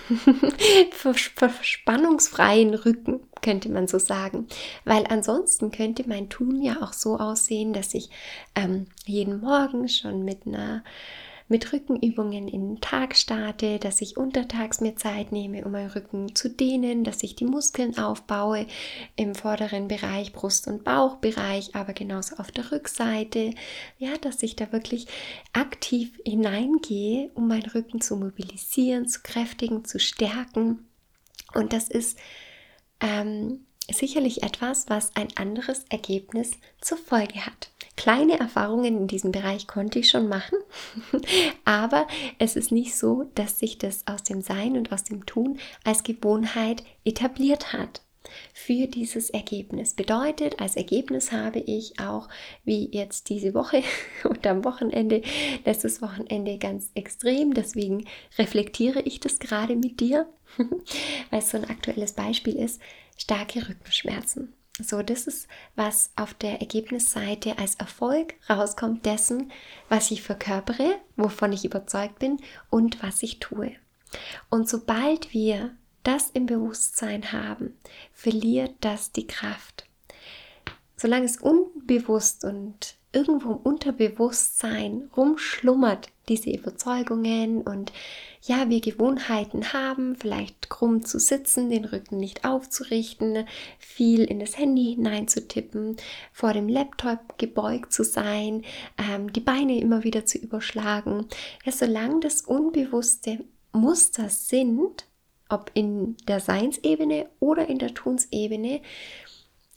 Verspannungsfreien 0.92 2.74
Rücken 2.74 3.20
könnte 3.40 3.70
man 3.70 3.88
so 3.88 3.98
sagen. 3.98 4.46
Weil 4.84 5.06
ansonsten 5.08 5.70
könnte 5.70 6.08
mein 6.08 6.28
Tun 6.28 6.60
ja 6.62 6.82
auch 6.82 6.92
so 6.92 7.18
aussehen, 7.18 7.72
dass 7.72 7.94
ich 7.94 8.10
ähm, 8.54 8.86
jeden 9.06 9.40
Morgen 9.40 9.88
schon 9.88 10.24
mit 10.24 10.46
einer 10.46 10.84
mit 11.50 11.72
Rückenübungen 11.72 12.46
in 12.46 12.74
den 12.74 12.80
Tag 12.80 13.16
starte, 13.16 13.80
dass 13.80 14.00
ich 14.00 14.16
untertags 14.16 14.80
mir 14.80 14.94
Zeit 14.94 15.32
nehme, 15.32 15.64
um 15.64 15.72
meinen 15.72 15.90
Rücken 15.90 16.34
zu 16.34 16.48
dehnen, 16.48 17.02
dass 17.02 17.24
ich 17.24 17.34
die 17.34 17.44
Muskeln 17.44 17.98
aufbaue 17.98 18.66
im 19.16 19.34
vorderen 19.34 19.88
Bereich, 19.88 20.32
Brust- 20.32 20.68
und 20.68 20.84
Bauchbereich, 20.84 21.74
aber 21.74 21.92
genauso 21.92 22.36
auf 22.36 22.52
der 22.52 22.70
Rückseite. 22.70 23.52
Ja, 23.98 24.16
dass 24.20 24.44
ich 24.44 24.54
da 24.54 24.70
wirklich 24.70 25.08
aktiv 25.52 26.16
hineingehe, 26.24 27.30
um 27.34 27.48
meinen 27.48 27.68
Rücken 27.68 28.00
zu 28.00 28.16
mobilisieren, 28.16 29.08
zu 29.08 29.20
kräftigen, 29.22 29.84
zu 29.84 29.98
stärken. 29.98 30.86
Und 31.52 31.72
das 31.72 31.88
ist 31.88 32.16
ähm, 33.00 33.66
sicherlich 33.90 34.44
etwas, 34.44 34.88
was 34.88 35.16
ein 35.16 35.36
anderes 35.36 35.84
Ergebnis 35.90 36.52
zur 36.80 36.98
Folge 36.98 37.44
hat. 37.44 37.70
Kleine 38.00 38.40
Erfahrungen 38.40 38.96
in 38.96 39.06
diesem 39.08 39.30
Bereich 39.30 39.66
konnte 39.66 39.98
ich 39.98 40.08
schon 40.08 40.26
machen, 40.26 40.56
aber 41.66 42.06
es 42.38 42.56
ist 42.56 42.72
nicht 42.72 42.96
so, 42.96 43.30
dass 43.34 43.58
sich 43.58 43.76
das 43.76 44.06
aus 44.06 44.22
dem 44.22 44.40
Sein 44.40 44.78
und 44.78 44.90
aus 44.90 45.04
dem 45.04 45.26
Tun 45.26 45.58
als 45.84 46.02
Gewohnheit 46.02 46.82
etabliert 47.04 47.74
hat 47.74 48.00
für 48.54 48.86
dieses 48.86 49.28
Ergebnis. 49.28 49.92
Bedeutet, 49.92 50.62
als 50.62 50.76
Ergebnis 50.76 51.30
habe 51.30 51.58
ich 51.58 52.00
auch, 52.00 52.30
wie 52.64 52.88
jetzt 52.90 53.28
diese 53.28 53.52
Woche 53.52 53.82
und 54.24 54.46
am 54.46 54.64
Wochenende, 54.64 55.20
letztes 55.66 56.00
Wochenende 56.00 56.56
ganz 56.56 56.90
extrem, 56.94 57.52
deswegen 57.52 58.06
reflektiere 58.38 59.02
ich 59.02 59.20
das 59.20 59.40
gerade 59.40 59.76
mit 59.76 60.00
dir, 60.00 60.26
weil 61.28 61.40
es 61.40 61.50
so 61.50 61.58
ein 61.58 61.68
aktuelles 61.68 62.14
Beispiel 62.14 62.56
ist, 62.56 62.80
starke 63.18 63.68
Rückenschmerzen. 63.68 64.54
So, 64.82 65.02
das 65.02 65.26
ist, 65.26 65.48
was 65.76 66.10
auf 66.16 66.34
der 66.34 66.60
Ergebnisseite 66.60 67.58
als 67.58 67.74
Erfolg 67.76 68.34
rauskommt 68.48 69.04
dessen, 69.06 69.50
was 69.88 70.10
ich 70.10 70.22
verkörpere, 70.22 70.96
wovon 71.16 71.52
ich 71.52 71.64
überzeugt 71.64 72.18
bin 72.18 72.38
und 72.70 73.02
was 73.02 73.22
ich 73.22 73.38
tue. 73.38 73.72
Und 74.48 74.68
sobald 74.68 75.32
wir 75.32 75.74
das 76.02 76.30
im 76.30 76.46
Bewusstsein 76.46 77.32
haben, 77.32 77.78
verliert 78.12 78.74
das 78.80 79.12
die 79.12 79.26
Kraft. 79.26 79.86
Solange 80.96 81.26
es 81.26 81.38
unbewusst 81.38 82.44
und 82.44 82.96
irgendwo 83.12 83.52
im 83.52 83.56
Unterbewusstsein 83.58 85.10
rumschlummert, 85.16 86.08
diese 86.28 86.50
Überzeugungen 86.50 87.62
und 87.62 87.92
ja, 88.42 88.70
wir 88.70 88.80
Gewohnheiten 88.80 89.72
haben, 89.72 90.16
vielleicht 90.16 90.70
krumm 90.70 91.04
zu 91.04 91.18
sitzen, 91.18 91.68
den 91.68 91.84
Rücken 91.84 92.18
nicht 92.18 92.44
aufzurichten, 92.44 93.46
viel 93.78 94.24
in 94.24 94.38
das 94.38 94.56
Handy 94.56 94.94
hineinzutippen, 94.94 95.96
vor 96.32 96.52
dem 96.52 96.68
Laptop 96.68 97.36
gebeugt 97.36 97.92
zu 97.92 98.02
sein, 98.02 98.64
ähm, 98.96 99.32
die 99.32 99.40
Beine 99.40 99.78
immer 99.78 100.04
wieder 100.04 100.24
zu 100.24 100.38
überschlagen. 100.38 101.26
Ja, 101.64 101.72
solange 101.72 102.20
das 102.20 102.42
unbewusste 102.42 103.44
Muster 103.72 104.30
sind, 104.30 105.04
ob 105.50 105.70
in 105.74 106.16
der 106.28 106.40
Seinsebene 106.40 107.28
oder 107.40 107.68
in 107.68 107.78
der 107.78 107.92
Tunsebene, 107.92 108.80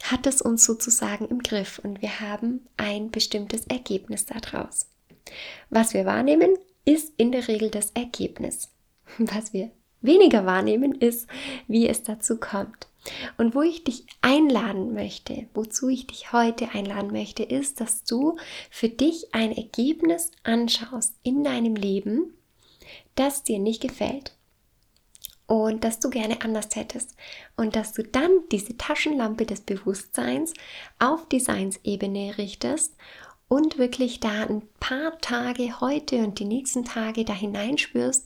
hat 0.03 0.27
es 0.27 0.41
uns 0.41 0.65
sozusagen 0.65 1.27
im 1.27 1.39
Griff 1.39 1.79
und 1.81 2.01
wir 2.01 2.19
haben 2.19 2.67
ein 2.77 3.10
bestimmtes 3.10 3.65
Ergebnis 3.67 4.25
daraus. 4.25 4.88
Was 5.69 5.93
wir 5.93 6.05
wahrnehmen, 6.05 6.57
ist 6.86 7.13
in 7.17 7.31
der 7.31 7.48
Regel 7.48 7.69
das 7.69 7.91
Ergebnis. 7.91 8.69
Was 9.17 9.53
wir 9.53 9.72
weniger 10.01 10.45
wahrnehmen, 10.45 10.93
ist, 10.93 11.27
wie 11.67 11.88
es 11.88 12.03
dazu 12.03 12.38
kommt. 12.38 12.88
Und 13.38 13.55
wo 13.55 13.62
ich 13.62 13.86
dich 13.86 14.05
einladen 14.22 14.93
möchte, 14.93 15.48
wozu 15.53 15.88
ich 15.88 16.07
dich 16.07 16.33
heute 16.33 16.69
einladen 16.72 17.12
möchte, 17.12 17.43
ist, 17.43 17.79
dass 17.79 18.03
du 18.03 18.38
für 18.69 18.89
dich 18.89 19.33
ein 19.33 19.55
Ergebnis 19.55 20.31
anschaust 20.43 21.15
in 21.24 21.43
deinem 21.43 21.75
Leben, 21.75 22.33
das 23.15 23.43
dir 23.43 23.60
nicht 23.60 23.81
gefällt 23.81 24.36
und 25.47 25.83
das 25.83 26.00
du 26.00 26.09
gerne 26.09 26.41
anders 26.41 26.69
hättest 26.75 27.15
und 27.55 27.75
dass 27.75 27.93
du 27.93 28.03
dann 28.03 28.31
diese 28.51 28.77
Taschenlampe 28.77 29.45
des 29.45 29.62
Bewusstseins 29.62 30.53
auf 31.00 31.27
die 31.27 31.39
Seinsebene 31.39 32.38
richtest 32.38 32.95
und 33.47 33.77
wirklich 33.77 34.19
da 34.19 34.43
ein 34.43 34.63
paar 34.79 35.19
Tage 35.19 35.79
heute 35.79 36.17
und 36.17 36.39
die 36.39 36.45
nächsten 36.45 36.85
Tage 36.85 37.23
da 37.23 37.33
hineinspürst, 37.33 38.25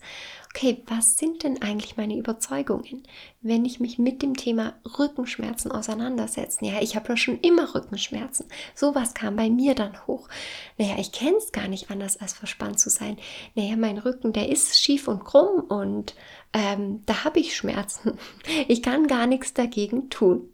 okay, 0.58 0.82
was 0.88 1.18
sind 1.18 1.44
denn 1.44 1.62
eigentlich 1.62 1.98
meine 1.98 2.18
Überzeugungen, 2.18 3.04
wenn 3.42 3.66
ich 3.66 3.80
mich 3.80 4.00
mit 4.00 4.22
dem 4.22 4.36
Thema 4.36 4.76
Rückenschmerzen 4.98 5.72
auseinandersetze? 5.72 6.66
Ja, 6.66 6.82
ich 6.82 6.96
habe 6.96 7.10
ja 7.10 7.18
schon 7.18 7.40
immer 7.42 7.76
Rückenschmerzen. 7.76 8.48
Sowas 8.74 9.14
kam 9.14 9.36
bei 9.36 9.50
mir 9.50 9.76
dann 9.76 10.08
hoch. 10.08 10.30
Naja, 10.78 10.96
ich 10.98 11.12
kenne 11.12 11.38
es 11.38 11.52
gar 11.52 11.68
nicht 11.68 11.92
anders, 11.92 12.18
als 12.18 12.34
verspannt 12.34 12.80
zu 12.80 12.90
sein. 12.90 13.18
Naja, 13.54 13.76
mein 13.76 13.98
Rücken, 13.98 14.34
der 14.34 14.50
ist 14.50 14.82
schief 14.82 15.08
und 15.08 15.26
krumm 15.26 15.62
und 15.62 16.16
ähm, 16.54 17.04
da 17.06 17.24
habe 17.24 17.40
ich 17.40 17.56
Schmerzen. 17.56 18.18
Ich 18.68 18.82
kann 18.82 19.08
gar 19.08 19.28
nichts 19.28 19.54
dagegen 19.54 20.10
tun. 20.10 20.50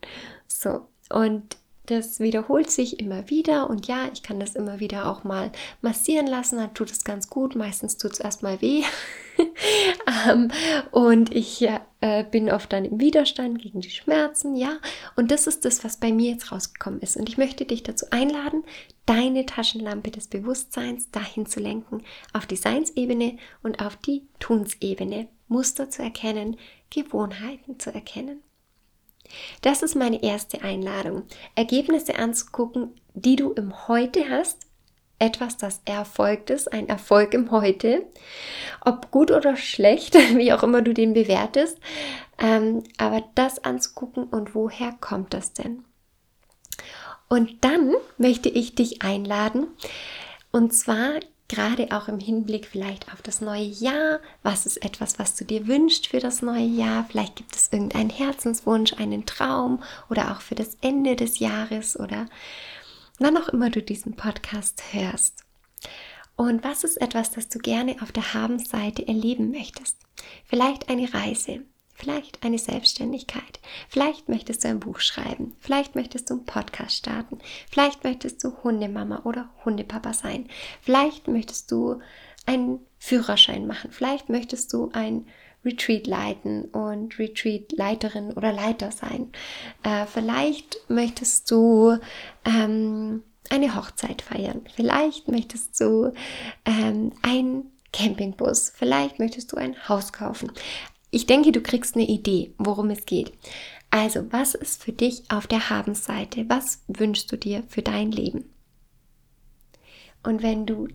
So, 0.47 0.87
und 1.09 1.57
das 1.85 2.21
wiederholt 2.21 2.71
sich 2.71 2.99
immer 2.99 3.29
wieder 3.29 3.69
und 3.69 3.87
ja, 3.87 4.09
ich 4.13 4.23
kann 4.23 4.39
das 4.39 4.55
immer 4.55 4.79
wieder 4.79 5.09
auch 5.09 5.25
mal 5.25 5.51
massieren 5.81 6.27
lassen, 6.27 6.57
dann 6.57 6.73
tut 6.73 6.91
es 6.91 7.03
ganz 7.03 7.29
gut. 7.29 7.55
Meistens 7.55 7.97
tut 7.97 8.13
es 8.13 8.19
erstmal 8.19 8.61
weh. 8.61 8.83
ähm, 10.29 10.49
und 10.91 11.35
ich 11.35 11.67
äh, 11.99 12.23
bin 12.23 12.49
oft 12.49 12.71
dann 12.71 12.85
im 12.85 13.01
Widerstand 13.01 13.61
gegen 13.61 13.81
die 13.81 13.89
Schmerzen, 13.89 14.55
ja. 14.55 14.77
Und 15.17 15.29
das 15.31 15.45
ist 15.45 15.65
das, 15.65 15.83
was 15.83 15.97
bei 15.97 16.13
mir 16.13 16.31
jetzt 16.31 16.53
rausgekommen 16.53 17.01
ist. 17.01 17.17
Und 17.17 17.27
ich 17.27 17.37
möchte 17.37 17.65
dich 17.65 17.83
dazu 17.83 18.05
einladen, 18.11 18.63
deine 19.05 19.45
Taschenlampe 19.45 20.11
des 20.11 20.27
Bewusstseins 20.27 21.11
dahin 21.11 21.45
zu 21.47 21.59
lenken, 21.59 22.03
auf 22.31 22.45
die 22.45 22.55
Seinsebene 22.55 23.37
und 23.61 23.81
auf 23.81 23.97
die 23.97 24.25
Tunsebene. 24.39 25.27
Muster 25.53 25.89
zu 25.89 26.01
erkennen, 26.01 26.57
Gewohnheiten 26.89 27.79
zu 27.79 27.93
erkennen. 27.93 28.41
Das 29.61 29.81
ist 29.81 29.95
meine 29.95 30.21
erste 30.21 30.61
Einladung. 30.63 31.23
Ergebnisse 31.55 32.17
anzugucken, 32.17 32.99
die 33.13 33.35
du 33.35 33.51
im 33.53 33.87
Heute 33.87 34.29
hast. 34.29 34.67
Etwas, 35.19 35.55
das 35.57 35.81
erfolgt 35.85 36.49
ist, 36.49 36.73
ein 36.73 36.89
Erfolg 36.89 37.33
im 37.33 37.51
Heute. 37.51 38.05
Ob 38.81 39.11
gut 39.11 39.31
oder 39.31 39.55
schlecht, 39.55 40.15
wie 40.37 40.51
auch 40.51 40.63
immer 40.63 40.81
du 40.81 40.93
den 40.93 41.13
bewertest. 41.13 41.77
Ähm, 42.37 42.83
aber 42.97 43.23
das 43.35 43.63
anzugucken 43.63 44.25
und 44.25 44.55
woher 44.55 44.91
kommt 44.99 45.33
das 45.33 45.53
denn? 45.53 45.85
Und 47.29 47.63
dann 47.63 47.93
möchte 48.17 48.49
ich 48.49 48.75
dich 48.75 49.01
einladen. 49.01 49.67
Und 50.51 50.73
zwar 50.73 51.19
gerade 51.53 51.91
auch 51.91 52.07
im 52.07 52.19
Hinblick 52.19 52.65
vielleicht 52.65 53.13
auf 53.13 53.21
das 53.21 53.39
neue 53.39 53.63
Jahr. 53.63 54.19
Was 54.41 54.65
ist 54.65 54.83
etwas, 54.83 55.19
was 55.19 55.35
du 55.35 55.45
dir 55.45 55.67
wünschst 55.67 56.07
für 56.07 56.19
das 56.19 56.41
neue 56.41 56.65
Jahr? 56.65 57.05
Vielleicht 57.07 57.35
gibt 57.35 57.55
es 57.55 57.69
irgendeinen 57.71 58.09
Herzenswunsch, 58.09 58.93
einen 58.93 59.25
Traum 59.27 59.83
oder 60.09 60.31
auch 60.31 60.41
für 60.41 60.55
das 60.55 60.77
Ende 60.81 61.15
des 61.15 61.37
Jahres 61.39 61.99
oder 61.99 62.27
wann 63.19 63.37
auch 63.37 63.49
immer 63.49 63.69
du 63.69 63.83
diesen 63.83 64.15
Podcast 64.15 64.81
hörst. 64.93 65.43
Und 66.35 66.63
was 66.63 66.83
ist 66.83 66.99
etwas, 66.99 67.29
das 67.31 67.49
du 67.49 67.59
gerne 67.59 67.97
auf 68.01 68.11
der 68.11 68.33
Habenseite 68.33 69.07
erleben 69.07 69.51
möchtest? 69.51 69.97
Vielleicht 70.45 70.89
eine 70.89 71.13
Reise, 71.13 71.61
Vielleicht 71.93 72.43
eine 72.43 72.57
Selbstständigkeit. 72.57 73.59
Vielleicht 73.87 74.29
möchtest 74.29 74.63
du 74.63 74.69
ein 74.69 74.79
Buch 74.79 74.99
schreiben. 74.99 75.55
Vielleicht 75.59 75.95
möchtest 75.95 76.29
du 76.29 76.35
einen 76.35 76.45
Podcast 76.45 76.97
starten. 76.97 77.39
Vielleicht 77.69 78.03
möchtest 78.03 78.43
du 78.43 78.63
Hundemama 78.63 79.21
oder 79.25 79.49
Hundepapa 79.63 80.13
sein. 80.13 80.47
Vielleicht 80.81 81.27
möchtest 81.27 81.71
du 81.71 81.99
einen 82.45 82.79
Führerschein 82.97 83.67
machen. 83.67 83.91
Vielleicht 83.91 84.29
möchtest 84.29 84.73
du 84.73 84.89
ein 84.93 85.27
Retreat 85.65 86.07
leiten 86.07 86.65
und 86.65 87.17
Retreat-Leiterin 87.17 88.33
oder 88.33 88.51
Leiter 88.51 88.91
sein. 88.91 89.31
Äh, 89.83 90.05
vielleicht 90.05 90.77
möchtest 90.89 91.49
du 91.51 91.97
ähm, 92.43 93.23
eine 93.49 93.75
Hochzeit 93.75 94.21
feiern. 94.21 94.61
Vielleicht 94.75 95.29
möchtest 95.29 95.79
du 95.79 96.11
ähm, 96.65 97.13
ein 97.21 97.65
Campingbus. 97.93 98.73
Vielleicht 98.75 99.19
möchtest 99.19 99.51
du 99.51 99.57
ein 99.57 99.87
Haus 99.87 100.11
kaufen. 100.11 100.51
Ich 101.13 101.27
denke, 101.27 101.51
du 101.51 101.61
kriegst 101.61 101.93
eine 101.93 102.07
Idee, 102.07 102.55
worum 102.57 102.89
es 102.89 103.05
geht. 103.05 103.33
Also, 103.91 104.31
was 104.31 104.55
ist 104.55 104.81
für 104.83 104.93
dich 104.93 105.21
auf 105.29 105.45
der 105.45 105.69
Habensseite? 105.69 106.49
Was 106.49 106.81
wünschst 106.87 107.31
du 107.31 107.37
dir 107.37 107.61
für 107.67 107.83
dein 107.83 108.11
Leben? 108.11 108.51
Und 110.23 110.41
wenn 110.41 110.65
du 110.65 110.87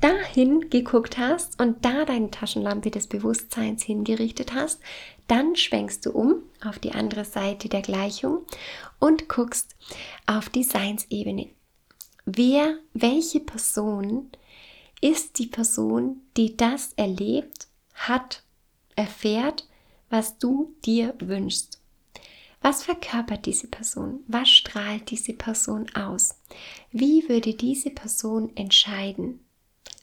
dahin 0.00 0.70
geguckt 0.70 1.18
hast 1.18 1.60
und 1.60 1.84
da 1.84 2.04
deine 2.04 2.30
Taschenlampe 2.30 2.92
des 2.92 3.08
Bewusstseins 3.08 3.82
hingerichtet 3.82 4.54
hast, 4.54 4.78
dann 5.26 5.56
schwenkst 5.56 6.06
du 6.06 6.12
um 6.12 6.36
auf 6.64 6.78
die 6.78 6.92
andere 6.92 7.24
Seite 7.24 7.68
der 7.68 7.82
Gleichung 7.82 8.46
und 9.00 9.28
guckst 9.28 9.74
auf 10.26 10.48
die 10.48 10.62
Seinsebene. 10.62 11.48
Wer, 12.26 12.76
welche 12.92 13.40
Person 13.40 14.28
ist 15.00 15.40
die 15.40 15.48
Person, 15.48 16.20
die 16.36 16.56
das 16.56 16.92
erlebt, 16.92 17.66
hat 17.94 18.43
erfährt, 18.96 19.68
was 20.10 20.38
du 20.38 20.74
dir 20.84 21.14
wünschst. 21.18 21.80
Was 22.60 22.84
verkörpert 22.84 23.44
diese 23.44 23.68
Person? 23.68 24.20
Was 24.26 24.48
strahlt 24.48 25.10
diese 25.10 25.34
Person 25.34 25.86
aus? 25.94 26.36
Wie 26.92 27.28
würde 27.28 27.52
diese 27.52 27.90
Person 27.90 28.56
entscheiden? 28.56 29.40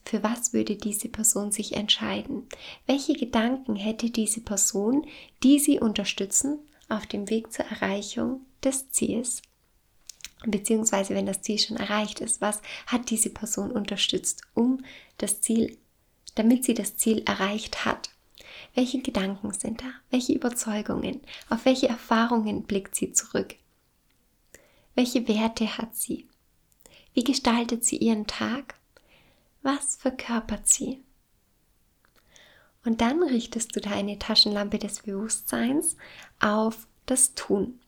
Für 0.06 0.22
was 0.22 0.54
würde 0.54 0.76
diese 0.76 1.10
Person 1.10 1.52
sich 1.52 1.74
entscheiden? 1.74 2.48
Welche 2.86 3.14
Gedanken 3.14 3.76
hätte 3.76 4.10
diese 4.10 4.42
Person, 4.42 5.08
die 5.42 5.58
sie 5.58 5.80
unterstützen 5.80 6.60
auf 6.90 7.08
dem 7.08 7.30
Weg 7.30 7.52
zur 7.52 7.66
Erreichung 7.66 8.42
des 8.64 8.92
Ziels? 8.92 9.42
Beziehungsweise, 10.46 11.16
wenn 11.16 11.26
das 11.26 11.42
Ziel 11.42 11.60
schon 11.60 11.78
erreicht 11.78 12.20
ist, 12.20 12.42
was 12.42 12.62
hat 12.88 13.10
diese 13.10 13.30
Person 13.30 13.72
unterstützt, 13.72 14.42
um 14.54 14.84
das 15.18 15.42
Ziel, 15.42 15.78
damit 16.36 16.66
sie 16.66 16.74
das 16.74 16.98
Ziel 16.98 17.24
erreicht 17.26 17.86
hat? 17.86 18.10
Welche 18.74 19.02
Gedanken 19.02 19.52
sind 19.54 19.82
da? 19.82 19.92
Welche 20.10 20.34
Überzeugungen? 20.34 21.22
Auf 21.50 21.66
welche 21.66 21.90
Erfahrungen 21.90 22.64
blickt 22.64 22.96
sie 22.96 23.12
zurück? 23.12 23.56
Welche 24.96 25.28
Werte 25.28 25.78
hat 25.78 25.96
sie? 25.96 26.28
Wie 27.14 27.24
gestaltet 27.24 27.84
sie 27.84 27.98
ihren 27.98 28.28
Tag? 28.28 28.76
Was 29.62 29.98
verkörpert 29.98 30.68
sie? 30.68 31.04
Und 32.84 33.02
dann 33.02 33.22
richtest 33.22 33.76
du 33.76 33.82
deine 33.82 34.18
Taschenlampe 34.18 34.80
des 34.80 35.02
Bewusstseins 35.02 35.98
auf 36.40 36.88
das 37.06 37.36
Tun. 37.36 37.80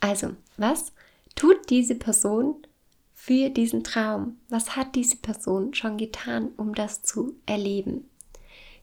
Also, 0.00 0.36
was 0.56 0.92
tut 1.34 1.70
diese 1.70 1.96
Person 1.96 2.56
für 3.14 3.50
diesen 3.50 3.82
Traum? 3.82 4.38
Was 4.48 4.76
hat 4.76 4.94
diese 4.94 5.16
Person 5.16 5.74
schon 5.74 5.96
getan, 5.96 6.50
um 6.56 6.74
das 6.74 7.02
zu 7.02 7.34
erleben? 7.46 8.07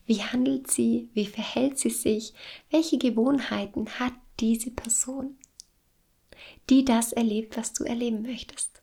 Wie 0.06 0.22
handelt 0.22 0.70
sie? 0.70 1.10
Wie 1.14 1.26
verhält 1.26 1.80
sie 1.80 1.90
sich? 1.90 2.34
Welche 2.70 2.98
Gewohnheiten 2.98 3.88
hat 4.00 4.14
diese 4.40 4.72
Person, 4.72 5.38
die 6.70 6.86
das 6.86 7.12
erlebt, 7.14 7.58
was 7.58 7.74
du 7.74 7.84
erleben 7.84 8.22
möchtest? 8.22 8.82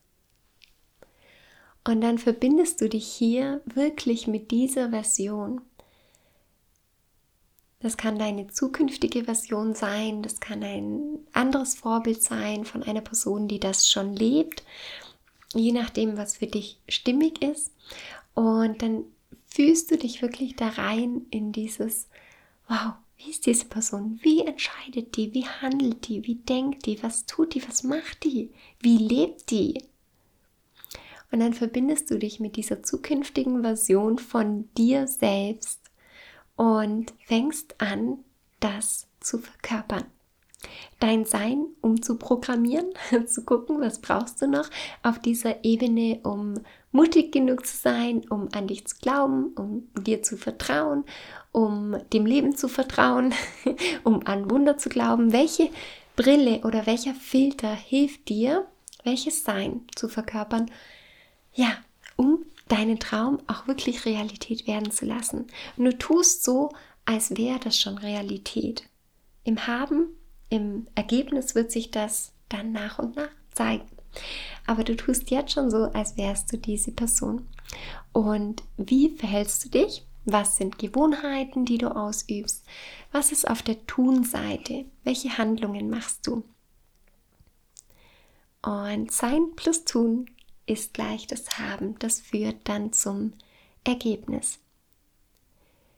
Und 1.85 2.00
dann 2.00 2.18
verbindest 2.18 2.80
du 2.80 2.88
dich 2.88 3.06
hier 3.06 3.61
wirklich 3.66 4.26
mit 4.26 4.50
dieser 4.50 4.90
Version. 4.90 5.61
Das 7.80 7.96
kann 7.96 8.18
deine 8.18 8.46
zukünftige 8.46 9.24
Version 9.24 9.74
sein, 9.74 10.22
das 10.22 10.38
kann 10.38 10.62
ein 10.62 11.18
anderes 11.32 11.74
Vorbild 11.74 12.22
sein 12.22 12.64
von 12.64 12.85
einer 12.85 13.00
Person, 13.00 13.48
die 13.48 13.58
das 13.58 13.88
schon 13.88 14.14
lebt, 14.14 14.62
je 15.52 15.72
nachdem, 15.72 16.16
was 16.16 16.37
für 16.37 16.46
dich 16.46 16.78
stimmig 16.88 17.42
ist. 17.42 17.72
Und 18.35 18.82
dann 18.82 19.04
fühlst 19.53 19.91
du 19.91 19.97
dich 19.97 20.23
wirklich 20.23 20.57
da 20.57 20.69
rein 20.69 21.27
in 21.31 21.53
dieses, 21.53 22.09
wow, 22.69 22.95
wie 23.17 23.31
ist 23.31 23.47
diese 23.47 23.67
Person? 23.67 24.19
Wie 24.23 24.41
entscheidet 24.41 25.17
die? 25.17 25.33
Wie 25.33 25.47
handelt 25.47 26.09
die? 26.09 26.27
Wie 26.27 26.37
denkt 26.37 26.87
die? 26.87 27.03
Was 27.03 27.27
tut 27.27 27.55
die? 27.55 27.67
Was 27.67 27.85
macht 27.85 28.25
die? 28.25 28.51
Wie 28.81 28.99
lebt 28.99 29.51
die? 29.51 29.83
Und 31.31 31.41
dann 31.41 31.55
verbindest 31.55 32.11
du 32.11 32.19
dich 32.19 32.41
mit 32.41 32.57
dieser 32.57 32.83
zukünftigen 32.83 33.62
Version 33.62 34.19
von 34.19 34.69
dir 34.77 35.07
selbst 35.07 35.81
und 36.57 37.15
fängst 37.25 37.81
an, 37.81 38.19
das 38.61 39.07
zu 39.21 39.38
verkörpern. 39.38 40.05
Dein 41.01 41.25
Sein 41.25 41.67
umzuprogrammieren, 41.81 42.93
zu 43.27 43.45
gucken, 43.45 43.81
was 43.81 44.01
brauchst 44.01 44.43
du 44.43 44.47
noch 44.47 44.69
auf 45.03 45.19
dieser 45.19 45.65
Ebene, 45.65 46.21
um 46.23 46.55
mutig 46.92 47.33
genug 47.33 47.66
zu 47.66 47.76
sein, 47.76 48.22
um 48.28 48.48
an 48.52 48.68
dich 48.68 48.87
zu 48.87 48.96
glauben, 49.00 49.52
um 49.55 49.88
dir 50.02 50.22
zu 50.22 50.37
vertrauen, 50.37 51.05
um 51.50 51.96
dem 52.12 52.26
Leben 52.26 52.55
zu 52.55 52.68
vertrauen, 52.68 53.35
um 54.05 54.26
an 54.26 54.50
Wunder 54.50 54.78
zu 54.78 54.88
glauben. 54.88 55.33
Welche 55.33 55.70
Brille 56.16 56.61
oder 56.61 56.87
welcher 56.87 57.14
Filter 57.14 57.74
hilft 57.74 58.28
dir, 58.28 58.66
welches 59.05 59.42
Sein 59.44 59.87
zu 59.96 60.09
verkörpern? 60.09 60.70
Ja, 61.55 61.76
um 62.16 62.44
deinen 62.68 62.98
Traum 62.98 63.38
auch 63.46 63.66
wirklich 63.66 64.05
Realität 64.05 64.66
werden 64.66 64.90
zu 64.90 65.05
lassen. 65.05 65.46
Und 65.76 65.85
du 65.85 65.98
tust 65.98 66.44
so, 66.44 66.70
als 67.05 67.37
wäre 67.37 67.59
das 67.59 67.78
schon 67.78 67.98
Realität. 67.98 68.85
Im 69.44 69.66
Haben, 69.66 70.07
im 70.48 70.87
Ergebnis 70.94 71.55
wird 71.55 71.72
sich 71.72 71.90
das 71.90 72.33
dann 72.48 72.72
nach 72.72 72.98
und 72.98 73.16
nach 73.16 73.31
zeigen. 73.52 73.87
Aber 74.66 74.85
du 74.85 74.96
tust 74.96 75.31
jetzt 75.31 75.53
schon 75.53 75.70
so, 75.70 75.85
als 75.92 76.16
wärst 76.16 76.53
du 76.53 76.59
diese 76.59 76.92
Person. 76.92 77.48
Und 78.12 78.62
wie 78.77 79.11
verhältst 79.11 79.64
du 79.64 79.68
dich? 79.70 80.07
Was 80.25 80.57
sind 80.57 80.79
Gewohnheiten, 80.79 81.64
die 81.64 81.79
du 81.79 81.94
ausübst? 81.94 82.64
Was 83.11 83.33
ist 83.33 83.48
auf 83.48 83.62
der 83.62 83.87
Tun-Seite? 83.87 84.85
Welche 85.03 85.37
Handlungen 85.37 85.90
machst 85.90 86.27
du? 86.27 86.44
Und 88.62 89.11
Sein 89.11 89.57
plus 89.57 89.85
Tun 89.85 90.27
ist 90.66 90.94
gleich 90.94 91.27
das 91.27 91.59
Haben. 91.59 91.98
Das 91.98 92.20
führt 92.20 92.68
dann 92.68 92.92
zum 92.92 93.33
Ergebnis. 93.83 94.61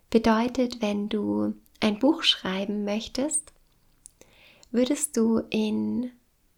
Bedeutet, 0.09 0.81
wenn 0.81 1.11
du 1.11 1.55
ein 1.81 1.99
Buch 1.99 2.23
schreiben 2.23 2.85
möchtest, 2.85 3.53
würdest 4.71 5.17
du 5.17 5.41
in 5.51 6.11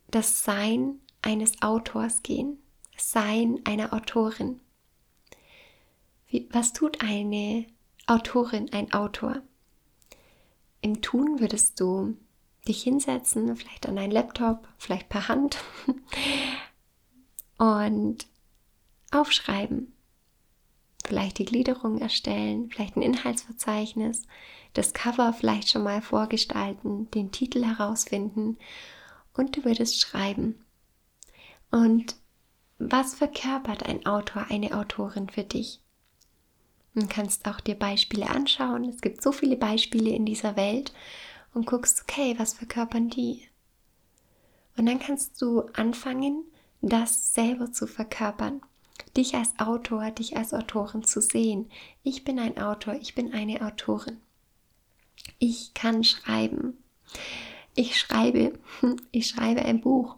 das 0.09 0.45
Sein 0.45 1.01
eines 1.27 1.61
Autors 1.61 2.23
gehen, 2.23 2.59
Sein 2.97 3.61
einer 3.65 3.93
Autorin. 3.93 4.61
Wie, 6.29 6.49
was 6.51 6.73
tut 6.73 7.03
eine 7.03 7.67
Autorin, 8.07 8.73
ein 8.73 8.93
Autor? 8.93 9.43
Im 10.81 11.03
Tun 11.03 11.41
würdest 11.41 11.81
du 11.81 12.17
dich 12.67 12.83
hinsetzen, 12.83 13.55
vielleicht 13.57 13.87
an 13.87 13.99
einen 13.99 14.13
Laptop, 14.13 14.69
vielleicht 14.79 15.09
per 15.09 15.29
Hand 15.29 15.59
und 17.59 18.27
aufschreiben. 19.11 19.93
Vielleicht 21.05 21.39
die 21.39 21.45
Gliederung 21.45 21.99
erstellen, 21.99 22.71
vielleicht 22.71 22.97
ein 22.97 23.03
Inhaltsverzeichnis, 23.03 24.27
das 24.75 24.93
Cover 24.93 25.33
vielleicht 25.33 25.71
schon 25.71 25.83
mal 25.83 26.03
vorgestalten, 26.03 27.11
den 27.11 27.31
Titel 27.33 27.65
herausfinden 27.65 28.59
und 29.35 29.57
du 29.57 29.65
würdest 29.65 30.01
schreiben. 30.01 30.66
Und 31.77 32.17
was 32.79 33.17
verkörpert 33.17 33.83
ein 33.83 34.07
Autor, 34.07 34.47
eine 34.49 34.79
Autorin 34.79 35.29
für 35.29 35.45
dich? 35.45 35.83
Du 36.95 37.07
kannst 37.07 37.47
auch 37.47 37.61
dir 37.61 37.75
Beispiele 37.75 38.31
anschauen. 38.31 38.85
Es 38.85 39.03
gibt 39.03 39.21
so 39.21 39.31
viele 39.31 39.57
Beispiele 39.57 40.09
in 40.09 40.25
dieser 40.25 40.57
Welt 40.57 40.95
und 41.53 41.67
guckst, 41.67 42.01
okay, 42.01 42.35
was 42.39 42.55
verkörpern 42.55 43.11
die? 43.11 43.47
Und 44.79 44.87
dann 44.87 44.99
kannst 44.99 45.43
du 45.43 45.67
anfangen, 45.75 46.45
das 46.81 47.35
selber 47.35 47.71
zu 47.73 47.87
verkörpern. 47.87 48.63
Dich 49.15 49.35
als 49.35 49.59
Autor, 49.59 50.11
dich 50.13 50.35
als 50.35 50.55
Autorin 50.55 51.05
zu 51.05 51.21
sehen. 51.21 51.71
Ich 52.03 52.25
bin 52.25 52.39
ein 52.39 52.57
Autor, 52.57 52.95
ich 52.95 53.15
bin 53.15 53.35
eine 53.35 53.61
Autorin. 53.61 54.17
Ich 55.39 55.75
kann 55.75 56.05
schreiben. 56.05 56.83
Ich 57.75 57.99
schreibe, 57.99 58.59
ich 59.13 59.27
schreibe 59.27 59.63
ein 59.63 59.83
Buch. 59.83 60.17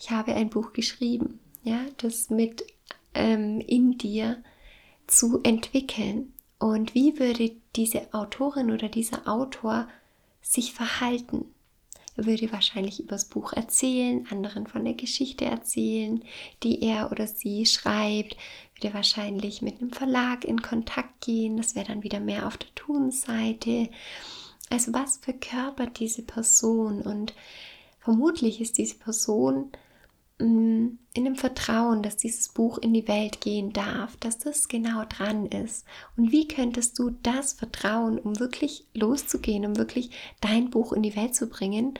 Ich 0.00 0.10
habe 0.10 0.34
ein 0.34 0.50
Buch 0.50 0.72
geschrieben, 0.72 1.40
ja, 1.62 1.80
das 1.98 2.30
mit 2.30 2.64
ähm, 3.14 3.60
in 3.60 3.98
dir 3.98 4.42
zu 5.06 5.40
entwickeln. 5.42 6.32
Und 6.58 6.94
wie 6.94 7.18
würde 7.18 7.52
diese 7.76 8.12
Autorin 8.12 8.70
oder 8.70 8.88
dieser 8.88 9.28
Autor 9.28 9.88
sich 10.40 10.72
verhalten? 10.72 11.46
Er 12.16 12.26
würde 12.26 12.50
wahrscheinlich 12.50 12.98
übers 12.98 13.26
Buch 13.26 13.52
erzählen, 13.52 14.26
anderen 14.30 14.66
von 14.66 14.84
der 14.84 14.94
Geschichte 14.94 15.44
erzählen, 15.44 16.24
die 16.64 16.82
er 16.82 17.12
oder 17.12 17.28
sie 17.28 17.64
schreibt, 17.64 18.36
würde 18.74 18.92
wahrscheinlich 18.92 19.62
mit 19.62 19.80
einem 19.80 19.92
Verlag 19.92 20.44
in 20.44 20.60
Kontakt 20.60 21.20
gehen, 21.24 21.56
das 21.56 21.76
wäre 21.76 21.86
dann 21.86 22.02
wieder 22.02 22.18
mehr 22.18 22.48
auf 22.48 22.56
der 22.56 22.74
Tunseite. 22.74 23.88
Also 24.68 24.92
was 24.92 25.18
verkörpert 25.18 26.00
diese 26.00 26.22
Person? 26.22 27.02
Und 27.02 27.34
vermutlich 28.00 28.60
ist 28.60 28.78
diese 28.78 28.96
Person 28.96 29.70
in 30.38 30.98
dem 31.14 31.34
Vertrauen, 31.34 32.02
dass 32.02 32.16
dieses 32.16 32.48
Buch 32.50 32.78
in 32.78 32.94
die 32.94 33.08
Welt 33.08 33.40
gehen 33.40 33.72
darf, 33.72 34.16
dass 34.18 34.38
das 34.38 34.68
genau 34.68 35.04
dran 35.08 35.46
ist. 35.46 35.84
Und 36.16 36.30
wie 36.30 36.46
könntest 36.46 36.98
du 36.98 37.10
das 37.22 37.54
Vertrauen, 37.54 38.18
um 38.18 38.38
wirklich 38.38 38.86
loszugehen, 38.94 39.66
um 39.66 39.76
wirklich 39.76 40.10
dein 40.40 40.70
Buch 40.70 40.92
in 40.92 41.02
die 41.02 41.16
Welt 41.16 41.34
zu 41.34 41.48
bringen, 41.48 41.94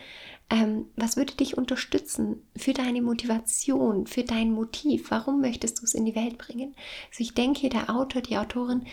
ähm, 0.50 0.86
was 0.96 1.16
würde 1.16 1.34
dich 1.34 1.58
unterstützen 1.58 2.42
für 2.56 2.72
deine 2.72 3.02
Motivation, 3.02 4.06
für 4.06 4.22
dein 4.22 4.52
Motiv? 4.52 5.10
Warum 5.10 5.40
möchtest 5.40 5.80
du 5.80 5.84
es 5.84 5.94
in 5.94 6.04
die 6.04 6.14
Welt 6.14 6.38
bringen? 6.38 6.74
Also 7.10 7.22
ich 7.22 7.34
denke, 7.34 7.68
der 7.68 7.90
Autor, 7.90 8.22
die 8.22 8.38
Autorin 8.38 8.86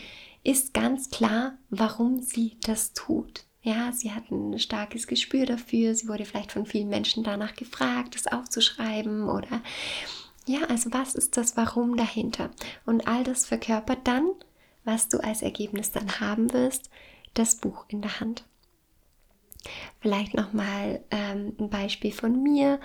ist 0.43 0.73
ganz 0.73 1.09
klar, 1.09 1.57
warum 1.69 2.19
sie 2.19 2.57
das 2.61 2.93
tut. 2.93 3.44
Ja, 3.65 3.91
sie 3.91 4.11
hat 4.11 4.29
ein 4.29 4.59
starkes 4.59 5.07
Gespür 5.07 5.47
dafür. 5.47 5.95
Sie 5.95 6.07
wurde 6.07 6.23
vielleicht 6.23 6.51
von 6.51 6.67
vielen 6.67 6.87
Menschen 6.87 7.23
danach 7.23 7.55
gefragt, 7.55 8.15
es 8.15 8.27
aufzuschreiben 8.27 9.27
oder 9.27 9.63
ja, 10.45 10.59
also 10.69 10.93
was 10.93 11.15
ist 11.15 11.35
das 11.35 11.57
Warum 11.57 11.97
dahinter? 11.97 12.51
Und 12.85 13.07
all 13.07 13.23
das 13.23 13.47
verkörpert 13.47 14.01
dann, 14.03 14.29
was 14.83 15.09
du 15.09 15.17
als 15.17 15.41
Ergebnis 15.41 15.91
dann 15.91 16.19
haben 16.19 16.53
wirst, 16.53 16.91
das 17.33 17.55
Buch 17.55 17.85
in 17.87 18.03
der 18.03 18.19
Hand. 18.19 18.45
Vielleicht 19.99 20.35
nochmal 20.35 21.03
ähm, 21.09 21.55
ein 21.59 21.71
Beispiel 21.71 22.11
von 22.11 22.43
mir 22.43 22.79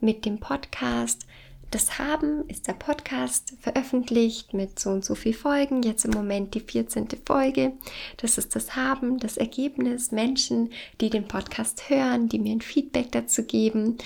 mit 0.00 0.24
dem 0.24 0.40
Podcast. 0.40 1.26
Das 1.70 1.98
Haben 1.98 2.48
ist 2.48 2.68
der 2.68 2.74
Podcast 2.74 3.54
veröffentlicht 3.60 4.54
mit 4.54 4.78
so 4.78 4.90
und 4.90 5.04
so 5.04 5.14
viel 5.14 5.34
Folgen. 5.34 5.82
Jetzt 5.82 6.04
im 6.04 6.12
Moment 6.12 6.54
die 6.54 6.60
14. 6.60 7.08
Folge. 7.26 7.72
Das 8.18 8.38
ist 8.38 8.54
das 8.54 8.76
Haben, 8.76 9.18
das 9.18 9.36
Ergebnis. 9.36 10.12
Menschen, 10.12 10.70
die 11.00 11.10
den 11.10 11.26
Podcast 11.26 11.88
hören, 11.90 12.28
die 12.28 12.38
mir 12.38 12.52
ein 12.52 12.60
Feedback 12.60 13.10
dazu 13.12 13.44
geben, 13.44 13.98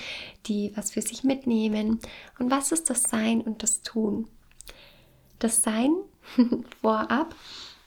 die 0.47 0.71
was 0.75 0.91
für 0.91 1.01
sich 1.01 1.23
mitnehmen. 1.23 1.99
Und 2.39 2.49
was 2.49 2.71
ist 2.71 2.89
das 2.89 3.03
Sein 3.03 3.41
und 3.41 3.61
das 3.61 3.81
Tun? 3.81 4.27
Das 5.37 5.61
Sein 5.61 5.91
vorab 6.81 7.35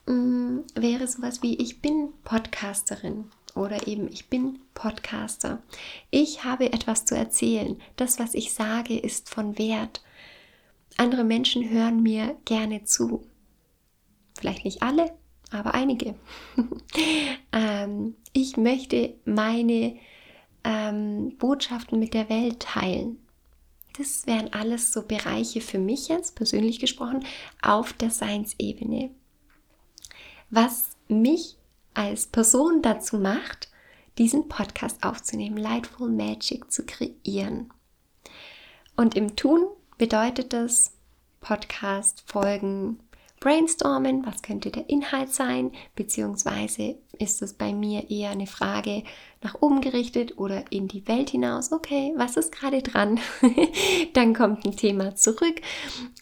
mh, 0.06 0.14
mm, 0.14 0.64
wäre 0.74 1.06
sowas 1.08 1.42
wie 1.42 1.56
ich 1.56 1.80
bin 1.80 2.10
Podcasterin 2.24 3.24
oder 3.54 3.86
eben 3.86 4.08
ich 4.08 4.28
bin 4.28 4.60
Podcaster. 4.74 5.62
Ich 6.10 6.44
habe 6.44 6.72
etwas 6.72 7.04
zu 7.04 7.16
erzählen. 7.16 7.80
Das, 7.96 8.18
was 8.18 8.34
ich 8.34 8.52
sage, 8.52 8.98
ist 8.98 9.30
von 9.30 9.58
Wert. 9.58 10.02
Andere 10.96 11.24
Menschen 11.24 11.68
hören 11.70 12.02
mir 12.02 12.36
gerne 12.44 12.84
zu. 12.84 13.26
Vielleicht 14.38 14.64
nicht 14.64 14.82
alle, 14.82 15.12
aber 15.50 15.74
einige. 15.74 16.14
ähm, 17.52 18.16
ich 18.32 18.56
möchte 18.56 19.14
meine 19.24 19.96
ähm, 20.64 21.36
Botschaften 21.38 21.98
mit 21.98 22.14
der 22.14 22.28
Welt 22.28 22.60
teilen. 22.60 23.18
Das 23.98 24.26
wären 24.26 24.52
alles 24.52 24.92
so 24.92 25.02
Bereiche 25.02 25.60
für 25.60 25.78
mich 25.78 26.08
jetzt 26.08 26.34
persönlich 26.34 26.80
gesprochen 26.80 27.24
auf 27.60 27.92
der 27.92 28.10
Seinsebene. 28.10 29.10
Was 30.48 30.96
mich 31.08 31.56
als 31.94 32.26
Person 32.26 32.82
dazu 32.82 33.18
macht, 33.18 33.68
diesen 34.18 34.48
Podcast 34.48 35.02
aufzunehmen, 35.02 35.56
Lightful 35.56 36.10
Magic 36.10 36.70
zu 36.70 36.84
kreieren. 36.84 37.72
Und 38.96 39.14
im 39.14 39.36
Tun 39.36 39.66
bedeutet 39.98 40.52
das 40.52 40.92
Podcast 41.40 42.22
folgen 42.26 43.00
brainstormen, 43.40 44.24
was 44.24 44.42
könnte 44.42 44.70
der 44.70 44.88
Inhalt 44.88 45.32
sein, 45.32 45.72
beziehungsweise 45.96 46.96
ist 47.18 47.42
es 47.42 47.54
bei 47.54 47.72
mir 47.72 48.10
eher 48.10 48.30
eine 48.30 48.46
Frage 48.46 49.02
nach 49.42 49.56
oben 49.60 49.80
gerichtet 49.80 50.38
oder 50.38 50.64
in 50.70 50.88
die 50.88 51.06
Welt 51.08 51.30
hinaus. 51.30 51.72
Okay, 51.72 52.12
was 52.16 52.36
ist 52.36 52.52
gerade 52.52 52.82
dran? 52.82 53.18
dann 54.14 54.34
kommt 54.34 54.64
ein 54.64 54.76
Thema 54.76 55.14
zurück 55.16 55.60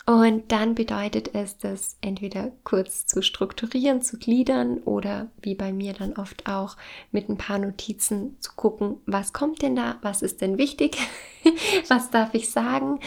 und 0.07 0.51
dann 0.51 0.75
bedeutet 0.75 1.35
es, 1.35 1.59
das 1.59 1.97
entweder 2.01 2.51
kurz 2.65 3.07
zu 3.07 3.23
strukturieren, 3.23 4.03
zu 4.03 4.19
gliedern 4.19 4.79
oder 4.79 5.29
wie 5.43 5.55
bei 5.55 5.73
mir 5.73 5.93
dann 5.93 6.15
oft 6.15 6.49
auch 6.49 6.77
mit 7.13 7.29
ein 7.29 7.37
paar 7.37 7.59
Notizen 7.59 8.37
zu 8.41 8.53
gucken, 8.57 8.97
was 9.07 9.33
kommt 9.33 9.63
denn 9.63 9.77
da, 9.77 9.99
was 10.03 10.23
ist 10.23 10.41
denn 10.41 10.59
wichtig, 10.59 10.97
was 11.89 12.11
darf 12.11 12.35
ich 12.35 12.51
sagen 12.51 12.99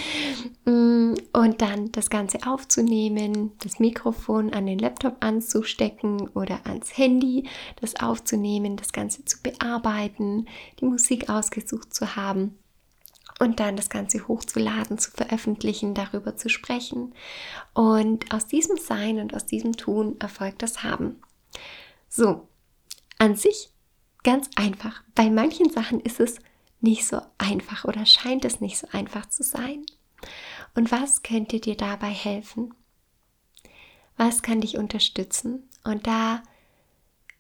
mm, 0.65 1.15
und 1.34 1.62
dann 1.62 1.91
das 1.91 2.10
Ganze 2.10 2.39
aufzunehmen, 2.46 3.52
das 3.63 3.80
Mikrofon 3.80 4.54
an 4.54 4.65
den 4.65 4.80
Laptop 4.80 5.17
anzustecken 5.19 6.30
oder 6.30 6.62
ans 6.65 6.98
Handy, 6.98 7.50
das 7.82 7.96
aufzunehmen, 8.00 8.78
das 8.78 8.92
Ganze 8.94 9.26
zu 9.26 9.42
bearbeiten, 9.42 10.48
die 10.80 10.86
Musik 10.86 11.30
ausgesucht 11.30 11.94
zu 11.94 12.16
haben 12.16 12.58
und 13.40 13.60
dann 13.60 13.76
das 13.76 13.90
Ganze 13.90 14.28
hochzuladen, 14.28 14.98
zu 14.98 15.12
veröffentlichen, 15.12 15.94
darüber 15.94 16.36
zu 16.36 16.50
sprechen. 16.50 17.14
Und 17.74 18.32
aus 18.34 18.48
diesem 18.48 18.78
Sein 18.78 19.20
und 19.20 19.34
aus 19.36 19.46
diesem 19.46 19.74
Tun 19.74 20.16
erfolgt 20.20 20.62
das 20.62 20.84
Haben. 20.84 21.22
So, 22.10 22.48
an 23.18 23.36
sich 23.36 23.70
ganz 24.24 24.50
einfach. 24.56 25.04
Bei 25.16 25.30
manchen 25.30 25.70
Sachen 25.70 26.00
ist 26.00 26.20
es 26.20 26.38
nicht 26.80 27.06
so 27.06 27.22
einfach 27.38 27.86
oder 27.86 28.06
scheint 28.06 28.46
es 28.46 28.62
nicht 28.62 28.78
so 28.78 28.88
einfach 28.92 29.28
zu 29.28 29.44
sein. 29.44 29.86
Und 30.76 30.92
was 30.92 31.24
könnte 31.24 31.60
dir 31.60 31.76
dabei 31.76 32.10
helfen? 32.10 32.74
Was 34.18 34.42
kann 34.42 34.62
dich 34.62 34.78
unterstützen? 34.78 35.70
Und 35.84 36.08
da 36.08 36.44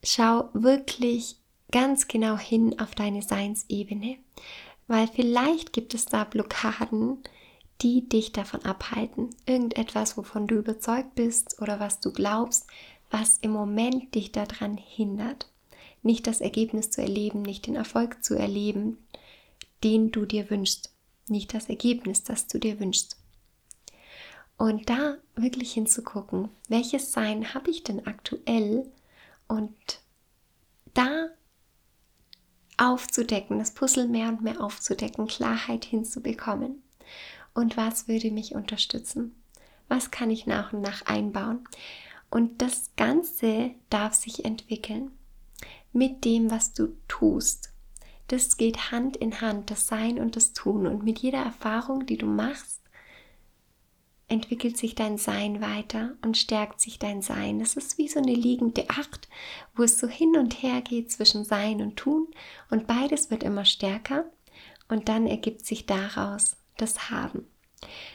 schau 0.03 0.49
wirklich 0.53 1.37
ganz 1.71 2.07
genau 2.07 2.37
hin 2.37 2.79
auf 2.79 2.93
deine 2.93 3.21
Seinsebene 3.21 4.17
weil 4.87 5.07
vielleicht 5.07 5.73
gibt 5.73 5.93
es 5.93 6.05
da 6.05 6.23
Blockaden, 6.23 7.17
die 7.81 8.07
dich 8.07 8.31
davon 8.31 8.63
abhalten. 8.63 9.29
Irgendetwas, 9.45 10.17
wovon 10.17 10.47
du 10.47 10.55
überzeugt 10.55 11.15
bist 11.15 11.61
oder 11.61 11.79
was 11.79 11.99
du 11.99 12.11
glaubst, 12.11 12.67
was 13.09 13.37
im 13.39 13.51
Moment 13.51 14.15
dich 14.15 14.31
daran 14.31 14.77
hindert. 14.77 15.49
Nicht 16.01 16.27
das 16.27 16.41
Ergebnis 16.41 16.89
zu 16.89 17.01
erleben, 17.01 17.41
nicht 17.41 17.67
den 17.67 17.75
Erfolg 17.75 18.23
zu 18.23 18.35
erleben, 18.35 18.97
den 19.83 20.11
du 20.11 20.25
dir 20.25 20.49
wünschst. 20.49 20.91
Nicht 21.29 21.53
das 21.53 21.69
Ergebnis, 21.69 22.23
das 22.23 22.47
du 22.47 22.59
dir 22.59 22.79
wünschst. 22.79 23.17
Und 24.57 24.89
da 24.89 25.15
wirklich 25.35 25.73
hinzugucken, 25.73 26.49
welches 26.67 27.11
Sein 27.11 27.53
habe 27.53 27.71
ich 27.71 27.83
denn 27.83 28.05
aktuell 28.05 28.85
und 29.53 30.01
da 30.95 31.27
aufzudecken, 32.77 33.59
das 33.59 33.73
Puzzle 33.73 34.07
mehr 34.07 34.29
und 34.29 34.41
mehr 34.41 34.61
aufzudecken, 34.61 35.27
Klarheit 35.27 35.85
hinzubekommen. 35.85 36.81
Und 37.53 37.77
was 37.77 38.07
würde 38.07 38.31
mich 38.31 38.55
unterstützen? 38.55 39.35
Was 39.87 40.09
kann 40.09 40.31
ich 40.31 40.47
nach 40.47 40.73
und 40.73 40.81
nach 40.81 41.05
einbauen? 41.05 41.67
Und 42.31 42.63
das 42.63 42.89
Ganze 42.97 43.71
darf 43.91 44.15
sich 44.15 44.43
entwickeln 44.43 45.11
mit 45.91 46.25
dem, 46.25 46.49
was 46.49 46.73
du 46.73 46.95
tust. 47.07 47.71
Das 48.27 48.57
geht 48.57 48.91
Hand 48.91 49.17
in 49.17 49.39
Hand, 49.39 49.69
das 49.69 49.85
Sein 49.85 50.17
und 50.17 50.35
das 50.35 50.53
Tun. 50.53 50.87
Und 50.87 51.03
mit 51.03 51.19
jeder 51.19 51.43
Erfahrung, 51.43 52.07
die 52.07 52.17
du 52.17 52.25
machst, 52.25 52.81
entwickelt 54.33 54.77
sich 54.77 54.95
dein 54.95 55.17
Sein 55.17 55.61
weiter 55.61 56.17
und 56.23 56.37
stärkt 56.37 56.81
sich 56.81 56.99
dein 56.99 57.21
Sein. 57.21 57.61
Es 57.61 57.75
ist 57.75 57.97
wie 57.97 58.07
so 58.07 58.19
eine 58.19 58.33
liegende 58.33 58.89
Acht, 58.89 59.29
wo 59.75 59.83
es 59.83 59.99
so 59.99 60.07
hin 60.07 60.35
und 60.37 60.61
her 60.61 60.81
geht 60.81 61.11
zwischen 61.11 61.45
Sein 61.45 61.81
und 61.81 61.95
Tun 61.95 62.27
und 62.69 62.87
beides 62.87 63.31
wird 63.31 63.43
immer 63.43 63.63
stärker 63.63 64.25
und 64.89 65.07
dann 65.07 65.27
ergibt 65.27 65.65
sich 65.65 65.85
daraus 65.85 66.57
das 66.77 67.09
Haben. 67.09 67.47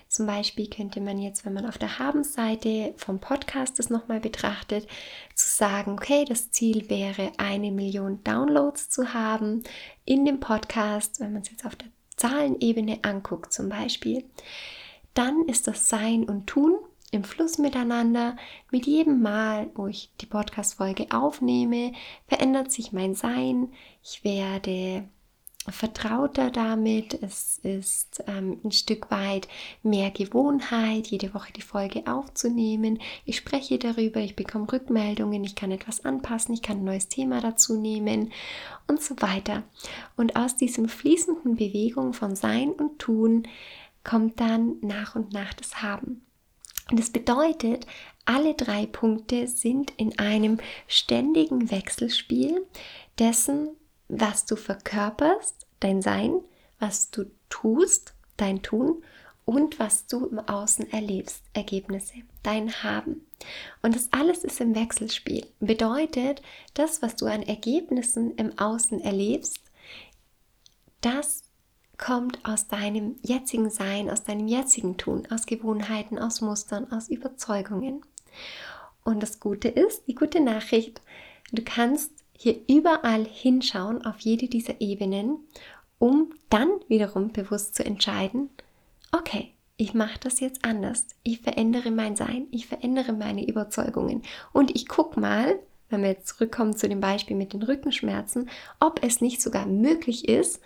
Zum 0.09 0.27
Beispiel 0.27 0.69
könnte 0.69 1.01
man 1.01 1.19
jetzt, 1.19 1.45
wenn 1.45 1.53
man 1.53 1.67
auf 1.67 1.79
der 1.79 1.99
Haben-Seite 1.99 2.95
vom 2.97 3.21
Podcast 3.21 3.79
das 3.79 3.91
nochmal 3.91 4.21
betrachtet, 4.21 4.87
zu 5.35 5.49
sagen, 5.49 5.93
okay, 5.93 6.25
das 6.25 6.51
Ziel 6.51 6.89
wäre, 6.89 7.33
eine 7.37 7.71
Million 7.71 8.25
Downloads 8.25 8.89
zu 8.89 9.13
haben 9.13 9.63
in 10.05 10.25
dem 10.25 10.41
Podcast, 10.41 11.21
wenn 11.21 11.33
man 11.33 11.43
es 11.43 11.51
jetzt 11.51 11.67
auf 11.67 11.77
der 11.77 11.89
Zahlenebene 12.17 13.01
anguckt 13.03 13.53
zum 13.53 13.69
Beispiel 13.69 14.25
dann 15.19 15.47
ist 15.47 15.67
das 15.67 15.89
Sein 15.89 16.23
und 16.23 16.47
Tun 16.47 16.79
im 17.11 17.25
Fluss 17.25 17.59
miteinander. 17.59 18.37
Mit 18.71 18.87
jedem 18.87 19.21
Mal, 19.21 19.69
wo 19.75 19.89
ich 19.89 20.13
die 20.21 20.27
Podcast-Folge 20.27 21.09
aufnehme, 21.11 21.93
verändert 22.29 22.71
sich 22.71 22.93
mein 22.93 23.17
Sein. 23.17 23.73
Ich 24.01 24.23
werde 24.23 25.09
vertrauter 25.67 26.53
damit. 26.53 27.21
Es 27.21 27.59
ist 27.65 28.23
ähm, 28.29 28.61
ein 28.63 28.71
Stück 28.71 29.11
weit 29.11 29.49
mehr 29.83 30.13
Gewohnheit, 30.13 31.09
jede 31.09 31.35
Woche 31.35 31.53
die 31.53 31.63
Folge 31.63 32.07
aufzunehmen. 32.07 33.01
Ich 33.25 33.37
spreche 33.37 33.77
darüber, 33.79 34.21
ich 34.21 34.37
bekomme 34.37 34.73
Rückmeldungen, 34.73 35.43
ich 35.43 35.57
kann 35.57 35.73
etwas 35.73 36.05
anpassen, 36.05 36.55
ich 36.55 36.63
kann 36.63 36.79
ein 36.79 36.85
neues 36.85 37.09
Thema 37.09 37.41
dazu 37.41 37.77
nehmen 37.77 38.33
und 38.87 39.03
so 39.03 39.21
weiter. 39.21 39.65
Und 40.17 40.37
aus 40.37 40.57
diesem 40.57 40.89
fließenden 40.89 41.57
Bewegung 41.57 42.13
von 42.13 42.37
Sein 42.37 42.71
und 42.71 43.01
Tun 43.01 43.43
kommt 44.05 44.41
dann 44.41 44.77
nach 44.81 45.15
und 45.15 45.33
nach 45.33 45.55
das 45.55 45.83
Haben. 45.83 46.25
Und 46.91 46.99
das 46.99 47.11
bedeutet, 47.11 47.87
alle 48.25 48.55
drei 48.55 48.87
Punkte 48.87 49.47
sind 49.47 49.93
in 49.97 50.19
einem 50.19 50.59
ständigen 50.87 51.71
Wechselspiel 51.71 52.67
dessen, 53.19 53.71
was 54.09 54.47
du 54.47 54.57
verkörperst, 54.57 55.67
dein 55.81 56.03
Sein, 56.03 56.41
was 56.79 57.11
du 57.11 57.31
tust, 57.51 58.15
dein 58.37 58.63
Tun 58.63 59.03
und 59.45 59.79
was 59.79 60.07
du 60.07 60.27
im 60.27 60.39
Außen 60.39 60.91
erlebst, 60.93 61.43
Ergebnisse, 61.55 62.17
dein 62.43 62.83
Haben. 62.83 63.27
Und 63.83 63.95
das 63.95 64.09
alles 64.13 64.45
ist 64.45 64.61
im 64.61 64.75
Wechselspiel. 64.75 65.47
Bedeutet, 65.61 66.43
das, 66.75 67.03
was 67.03 67.17
du 67.17 67.27
an 67.27 67.43
Ergebnissen 67.43 68.35
im 68.37 68.59
Außen 68.59 69.01
erlebst, 69.01 69.61
das 71.01 71.45
kommt 71.99 72.39
aus 72.45 72.69
deinem 72.69 73.17
jetzigen 73.23 73.71
Sein, 73.71 74.09
aus 74.09 74.23
deinem 74.23 74.49
jetzigen 74.49 74.97
Tun, 74.97 75.27
aus 75.31 75.47
Gewohnheiten, 75.47 76.19
aus 76.19 76.41
Mustern, 76.41 76.91
aus 76.93 77.09
Überzeugungen. 77.09 78.03
Und 79.05 79.23
das 79.23 79.41
Gute 79.41 79.69
ist, 79.69 80.07
die 80.07 80.15
gute 80.15 80.41
Nachricht, 80.41 81.03
du 81.53 81.63
kannst 81.63 82.13
hier 82.33 82.57
überall 82.69 83.25
hinschauen 83.25 84.05
auf 84.07 84.21
jede 84.21 84.47
dieser 84.49 84.81
Ebenen, 84.81 85.39
um 85.99 86.33
dann 86.51 86.69
wiederum 86.87 87.33
bewusst 87.33 87.75
zu 87.75 87.85
entscheiden, 87.85 88.49
okay, 89.11 89.53
ich 89.77 89.95
mache 89.95 90.19
das 90.21 90.41
jetzt 90.41 90.65
anders. 90.65 91.07
Ich 91.23 91.41
verändere 91.41 91.91
mein 91.91 92.17
Sein, 92.17 92.47
ich 92.51 92.67
verändere 92.67 93.13
meine 93.13 93.47
Überzeugungen 93.47 94.23
und 94.53 94.75
ich 94.75 94.89
gucke 94.89 95.19
mal, 95.19 95.59
wenn 95.89 96.03
wir 96.03 96.11
jetzt 96.11 96.29
zurückkommen 96.29 96.77
zu 96.77 96.89
dem 96.89 97.01
Beispiel 97.01 97.37
mit 97.37 97.53
den 97.53 97.63
Rückenschmerzen, 97.63 98.51
ob 98.79 99.03
es 99.03 99.21
nicht 99.21 99.41
sogar 99.41 99.67
möglich 99.67 100.29
ist, 100.29 100.61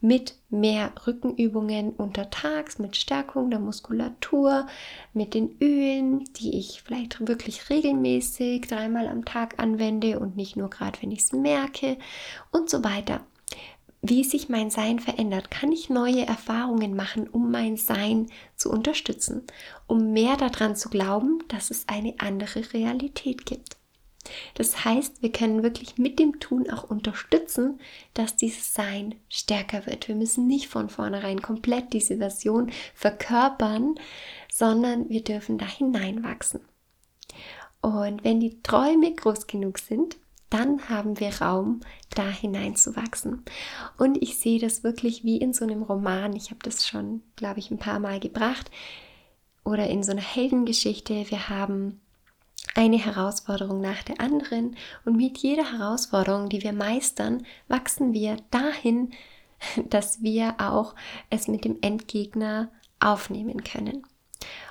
mit 0.00 0.36
mehr 0.48 0.92
Rückenübungen 1.06 1.90
untertags, 1.90 2.78
mit 2.78 2.96
Stärkung 2.96 3.50
der 3.50 3.58
Muskulatur, 3.58 4.66
mit 5.12 5.34
den 5.34 5.56
Ölen, 5.60 6.24
die 6.34 6.56
ich 6.56 6.82
vielleicht 6.82 7.26
wirklich 7.26 7.68
regelmäßig 7.68 8.68
dreimal 8.68 9.08
am 9.08 9.24
Tag 9.24 9.58
anwende 9.58 10.20
und 10.20 10.36
nicht 10.36 10.56
nur 10.56 10.70
gerade, 10.70 11.02
wenn 11.02 11.10
ich 11.10 11.20
es 11.20 11.32
merke 11.32 11.98
und 12.52 12.70
so 12.70 12.84
weiter. 12.84 13.20
Wie 14.00 14.22
sich 14.22 14.48
mein 14.48 14.70
Sein 14.70 15.00
verändert, 15.00 15.50
kann 15.50 15.72
ich 15.72 15.90
neue 15.90 16.24
Erfahrungen 16.24 16.94
machen, 16.94 17.28
um 17.28 17.50
mein 17.50 17.76
Sein 17.76 18.28
zu 18.54 18.70
unterstützen, 18.70 19.42
um 19.88 20.12
mehr 20.12 20.36
daran 20.36 20.76
zu 20.76 20.88
glauben, 20.88 21.42
dass 21.48 21.72
es 21.72 21.88
eine 21.88 22.14
andere 22.18 22.72
Realität 22.72 23.44
gibt. 23.44 23.77
Das 24.54 24.84
heißt, 24.84 25.22
wir 25.22 25.32
können 25.32 25.62
wirklich 25.62 25.98
mit 25.98 26.18
dem 26.18 26.40
Tun 26.40 26.70
auch 26.70 26.84
unterstützen, 26.84 27.80
dass 28.14 28.36
dieses 28.36 28.74
Sein 28.74 29.14
stärker 29.28 29.86
wird. 29.86 30.08
Wir 30.08 30.14
müssen 30.14 30.46
nicht 30.46 30.68
von 30.68 30.88
vornherein 30.88 31.40
komplett 31.40 31.92
diese 31.92 32.18
Version 32.18 32.70
verkörpern, 32.94 33.94
sondern 34.52 35.08
wir 35.08 35.22
dürfen 35.22 35.58
da 35.58 35.66
hineinwachsen. 35.66 36.60
Und 37.80 38.24
wenn 38.24 38.40
die 38.40 38.60
Träume 38.62 39.14
groß 39.14 39.46
genug 39.46 39.78
sind, 39.78 40.16
dann 40.50 40.88
haben 40.88 41.20
wir 41.20 41.42
Raum, 41.42 41.80
da 42.14 42.28
hineinzuwachsen. 42.28 43.44
Und 43.98 44.20
ich 44.22 44.38
sehe 44.38 44.58
das 44.58 44.82
wirklich 44.82 45.22
wie 45.22 45.36
in 45.36 45.52
so 45.52 45.64
einem 45.64 45.82
Roman. 45.82 46.34
Ich 46.34 46.50
habe 46.50 46.60
das 46.62 46.86
schon, 46.86 47.22
glaube 47.36 47.58
ich, 47.58 47.70
ein 47.70 47.78
paar 47.78 47.98
Mal 47.98 48.18
gebracht. 48.18 48.70
Oder 49.62 49.88
in 49.88 50.02
so 50.02 50.12
einer 50.12 50.22
Heldengeschichte. 50.22 51.30
Wir 51.30 51.50
haben 51.50 52.00
eine 52.78 52.96
Herausforderung 52.96 53.80
nach 53.80 54.04
der 54.04 54.20
anderen 54.20 54.76
und 55.04 55.16
mit 55.16 55.38
jeder 55.38 55.72
Herausforderung, 55.72 56.48
die 56.48 56.62
wir 56.62 56.72
meistern, 56.72 57.44
wachsen 57.66 58.12
wir 58.12 58.36
dahin, 58.52 59.10
dass 59.90 60.22
wir 60.22 60.54
auch 60.58 60.94
es 61.28 61.48
mit 61.48 61.64
dem 61.64 61.78
Endgegner 61.80 62.70
aufnehmen 63.00 63.64
können. 63.64 64.06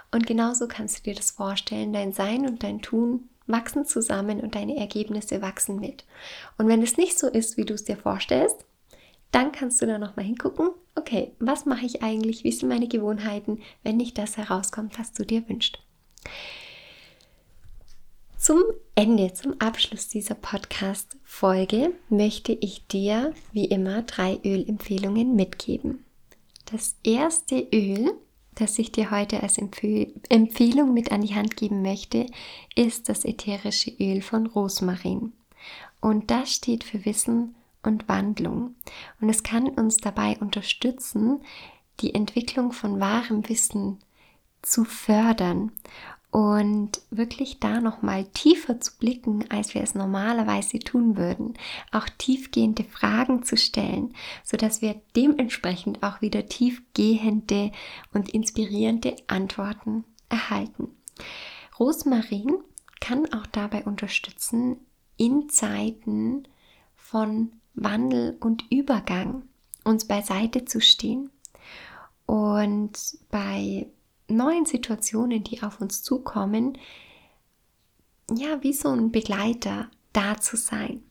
Und 0.10 0.26
genauso 0.26 0.70
kannst 0.70 1.00
du 1.00 1.04
dir 1.04 1.16
das 1.16 1.32
vorstellen, 1.32 1.92
dein 1.92 2.14
Sein 2.14 2.48
und 2.48 2.64
dein 2.64 2.82
Tun 2.82 3.28
wachsen 3.46 3.86
zusammen 3.86 4.40
und 4.40 4.56
deine 4.56 4.78
Ergebnisse 4.78 5.42
wachsen 5.42 5.78
mit. 5.82 6.06
Und 6.58 6.70
wenn 6.70 6.82
es 6.82 6.96
nicht 6.96 7.20
so 7.20 7.28
ist, 7.28 7.58
wie 7.58 7.66
du 7.66 7.74
es 7.74 7.84
dir 7.84 7.98
vorstellst, 7.98 8.64
dann 9.32 9.52
kannst 9.52 9.82
du 9.82 9.86
da 9.86 9.98
nochmal 9.98 10.26
hingucken, 10.26 10.70
okay, 10.96 11.34
was 11.40 11.66
mache 11.66 11.86
ich 11.86 12.04
eigentlich, 12.04 12.46
wie 12.46 12.54
sind 12.54 12.70
meine 12.70 12.88
Gewohnheiten, 12.88 13.60
wenn 13.84 13.98
nicht 13.98 14.18
das 14.18 14.38
herauskommt, 14.38 14.98
was 14.98 15.12
du 15.12 15.26
dir 15.26 15.48
wünschst. 15.50 15.80
Zum 18.48 18.64
Ende, 18.96 19.34
zum 19.34 19.60
Abschluss 19.60 20.08
dieser 20.08 20.36
Podcast-Folge 20.36 21.92
möchte 22.08 22.54
ich 22.54 22.88
dir 22.88 23.34
wie 23.52 23.66
immer 23.66 24.04
drei 24.04 24.40
Ölempfehlungen 24.42 25.36
mitgeben. 25.36 26.06
Das 26.64 26.96
erste 27.04 27.60
Öl, 27.74 28.14
das 28.56 28.80
ich 28.80 28.94
dir 28.94 29.12
heute 29.12 29.44
als 29.44 29.58
Empfehl 29.58 30.14
Empfehlung 30.30 30.94
mit 30.94 31.12
an 31.12 31.24
die 31.24 31.36
Hand 31.36 31.58
geben 31.58 31.82
möchte, 31.82 32.26
ist 32.74 33.10
das 33.10 33.26
ätherische 33.26 33.92
Öl 34.00 34.22
von 34.22 34.48
Rosmarin. 34.48 35.34
Und 36.00 36.32
das 36.32 36.54
steht 36.54 36.86
für 36.86 37.04
Wissen 37.04 37.54
und 37.84 38.08
Wandlung. 38.08 38.76
Und 39.20 39.28
es 39.28 39.44
kann 39.44 39.68
uns 39.68 39.98
dabei 39.98 40.38
unterstützen, 40.40 41.42
die 42.00 42.16
Entwicklung 42.16 42.72
von 42.72 43.02
wahrem 43.02 43.50
Wissen 43.50 44.00
zu 44.62 44.86
fördern 44.86 45.74
und 46.32 47.02
wirklich 47.10 47.60
da 47.60 47.80
noch 47.80 48.02
mal 48.02 48.26
tiefer 48.26 48.80
zu 48.80 48.98
blicken, 48.98 49.46
als 49.50 49.74
wir 49.74 49.82
es 49.82 49.96
normalerweise 49.96 50.80
tun 50.80 51.18
würden, 51.18 51.54
auch 51.92 52.08
tiefgehende 52.18 52.84
Fragen 52.84 53.44
zu 53.44 53.58
stellen, 53.58 54.14
so 54.44 54.58
dass 54.58 54.82
wir 54.82 55.02
dementsprechend 55.16 56.04
auch 56.04 56.22
wieder 56.22 56.46
tiefgehende 56.48 57.72
und 58.14 58.30
inspirierende 58.30 59.16
Antworten 59.28 60.04
erhalten. 60.30 60.90
Rosmarin 61.80 62.58
kann 63.00 63.32
auch 63.34 63.46
dabei 63.48 63.84
unterstützen, 63.86 64.78
in 65.16 65.50
Zeiten 65.50 66.48
von 66.96 67.52
Wandel 67.74 68.38
und 68.40 68.66
Übergang 68.70 69.44
uns 69.84 70.06
beiseite 70.06 70.66
zu 70.66 70.82
stehen 70.82 71.30
und 72.26 73.18
bei 73.32 73.88
neuen 74.28 74.66
Situationen, 74.66 75.44
die 75.44 75.64
auf 75.64 75.82
uns 75.82 76.04
zukommen, 76.04 76.78
ja, 78.34 78.62
wie 78.62 78.74
so 78.74 78.90
ein 78.90 79.12
Begleiter 79.12 79.90
da 80.14 80.38
zu 80.40 80.58
sein. 80.58 81.04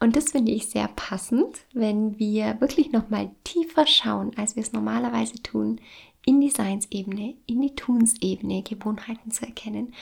Und 0.00 0.16
das 0.16 0.32
finde 0.32 0.52
ich 0.52 0.68
sehr 0.68 0.88
passend, 0.88 1.60
wenn 1.72 2.18
wir 2.18 2.60
wirklich 2.60 2.90
nochmal 2.92 3.30
tiefer 3.44 3.86
schauen, 3.86 4.32
als 4.36 4.56
wir 4.56 4.62
es 4.62 4.72
normalerweise 4.72 5.42
tun, 5.42 5.80
in 6.24 6.40
die 6.40 6.50
Seinsebene, 6.50 7.34
in 7.46 7.60
die 7.62 7.74
Tunsebene, 7.74 8.62
Gewohnheiten 8.62 9.30
zu 9.30 9.44
erkennen 9.44 9.94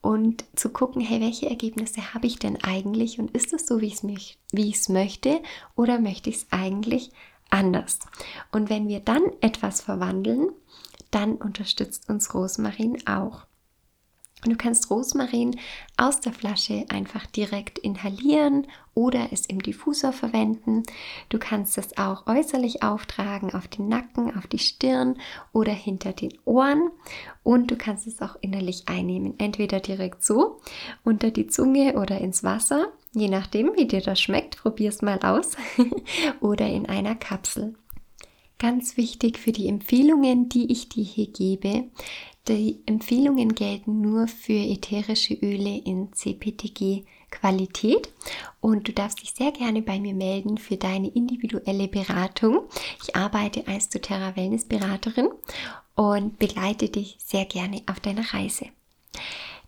und 0.00 0.44
zu 0.54 0.70
gucken, 0.70 1.02
hey, 1.02 1.20
welche 1.20 1.48
Ergebnisse 1.48 2.14
habe 2.14 2.26
ich 2.26 2.38
denn 2.38 2.62
eigentlich 2.62 3.18
und 3.18 3.30
ist 3.32 3.52
es 3.52 3.66
so, 3.66 3.80
wie 3.80 3.88
ich 3.88 4.76
es 4.76 4.88
möchte 4.88 5.42
oder 5.74 5.98
möchte 5.98 6.30
ich 6.30 6.36
es 6.36 6.46
eigentlich 6.50 7.10
anders? 7.50 7.98
Und 8.52 8.70
wenn 8.70 8.88
wir 8.88 9.00
dann 9.00 9.24
etwas 9.40 9.80
verwandeln, 9.80 10.50
dann 11.10 11.36
unterstützt 11.36 12.08
uns 12.08 12.34
Rosmarin 12.34 13.06
auch. 13.06 13.46
Du 14.44 14.54
kannst 14.54 14.90
Rosmarin 14.90 15.58
aus 15.96 16.20
der 16.20 16.32
Flasche 16.32 16.84
einfach 16.90 17.26
direkt 17.26 17.78
inhalieren 17.78 18.66
oder 18.94 19.28
es 19.32 19.46
im 19.46 19.60
Diffusor 19.60 20.12
verwenden. 20.12 20.82
Du 21.30 21.38
kannst 21.38 21.78
es 21.78 21.96
auch 21.96 22.26
äußerlich 22.26 22.82
auftragen 22.82 23.54
auf 23.54 23.66
den 23.66 23.88
Nacken, 23.88 24.36
auf 24.36 24.46
die 24.46 24.58
Stirn 24.58 25.16
oder 25.52 25.72
hinter 25.72 26.12
den 26.12 26.34
Ohren 26.44 26.90
und 27.42 27.70
du 27.70 27.76
kannst 27.76 28.06
es 28.06 28.20
auch 28.20 28.36
innerlich 28.40 28.84
einnehmen, 28.86 29.34
entweder 29.38 29.80
direkt 29.80 30.22
so 30.22 30.60
unter 31.02 31.30
die 31.30 31.46
Zunge 31.46 31.98
oder 31.98 32.20
ins 32.20 32.44
Wasser, 32.44 32.92
je 33.14 33.28
nachdem, 33.28 33.72
wie 33.74 33.86
dir 33.86 34.02
das 34.02 34.20
schmeckt. 34.20 34.58
Probier 34.58 34.90
es 34.90 35.02
mal 35.02 35.18
aus 35.20 35.56
oder 36.40 36.66
in 36.66 36.86
einer 36.86 37.14
Kapsel. 37.14 37.74
Ganz 38.58 38.96
wichtig 38.96 39.38
für 39.38 39.52
die 39.52 39.68
Empfehlungen, 39.68 40.48
die 40.48 40.72
ich 40.72 40.88
dir 40.88 41.04
hier 41.04 41.26
gebe, 41.26 41.84
die 42.48 42.80
Empfehlungen 42.86 43.54
gelten 43.54 44.00
nur 44.00 44.28
für 44.28 44.52
ätherische 44.52 45.34
Öle 45.34 45.78
in 45.78 46.12
CPTG 46.12 47.04
Qualität 47.30 48.08
und 48.60 48.88
du 48.88 48.92
darfst 48.92 49.20
dich 49.20 49.32
sehr 49.32 49.52
gerne 49.52 49.82
bei 49.82 49.98
mir 49.98 50.14
melden 50.14 50.58
für 50.58 50.76
deine 50.76 51.08
individuelle 51.08 51.88
Beratung. 51.88 52.60
Ich 53.02 53.16
arbeite 53.16 53.66
als 53.66 53.88
doTERRA 53.88 54.36
Wellness 54.36 54.64
Beraterin 54.64 55.28
und 55.94 56.38
begleite 56.38 56.88
dich 56.88 57.16
sehr 57.18 57.44
gerne 57.44 57.82
auf 57.86 58.00
deiner 58.00 58.32
Reise. 58.32 58.66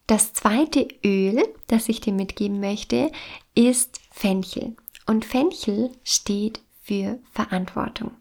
Das 0.07 0.33
zweite 0.33 0.89
Öl, 1.05 1.43
das 1.67 1.89
ich 1.89 2.01
dir 2.01 2.13
mitgeben 2.13 2.61
möchte, 2.61 3.13
ist 3.55 4.01
Fenchel. 4.11 4.77
Und 5.07 5.25
Fenchel 5.25 5.91
steht 6.05 6.61
für 6.83 7.19
Verantwortung. 7.33 8.13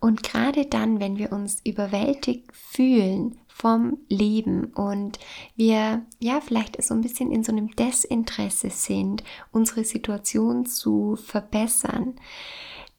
Und 0.00 0.22
gerade 0.22 0.66
dann, 0.66 1.00
wenn 1.00 1.18
wir 1.18 1.32
uns 1.32 1.60
überwältigt 1.64 2.50
fühlen 2.52 3.38
vom 3.48 3.98
Leben 4.08 4.66
und 4.74 5.18
wir 5.56 6.04
ja 6.18 6.40
vielleicht 6.40 6.82
so 6.82 6.92
ein 6.92 7.00
bisschen 7.00 7.30
in 7.30 7.44
so 7.44 7.52
einem 7.52 7.74
Desinteresse 7.76 8.70
sind, 8.70 9.22
unsere 9.52 9.84
Situation 9.84 10.66
zu 10.66 11.16
verbessern, 11.16 12.16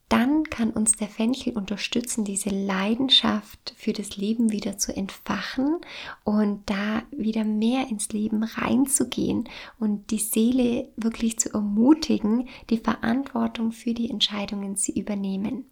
dann 0.08 0.44
kann 0.44 0.70
uns 0.70 0.96
der 0.96 1.08
Fenchel 1.08 1.56
unterstützen, 1.56 2.24
diese 2.24 2.50
Leidenschaft 2.50 3.74
für 3.76 3.92
das 3.92 4.16
Leben 4.16 4.52
wieder 4.52 4.78
zu 4.78 4.96
entfachen 4.96 5.78
und 6.22 6.62
da 6.70 7.02
wieder 7.10 7.44
mehr 7.44 7.88
ins 7.88 8.10
Leben 8.10 8.44
reinzugehen 8.44 9.48
und 9.80 10.10
die 10.12 10.18
Seele 10.18 10.88
wirklich 10.96 11.38
zu 11.38 11.52
ermutigen, 11.52 12.48
die 12.70 12.78
Verantwortung 12.78 13.72
für 13.72 13.94
die 13.94 14.10
Entscheidungen 14.10 14.76
zu 14.76 14.92
übernehmen. 14.92 15.64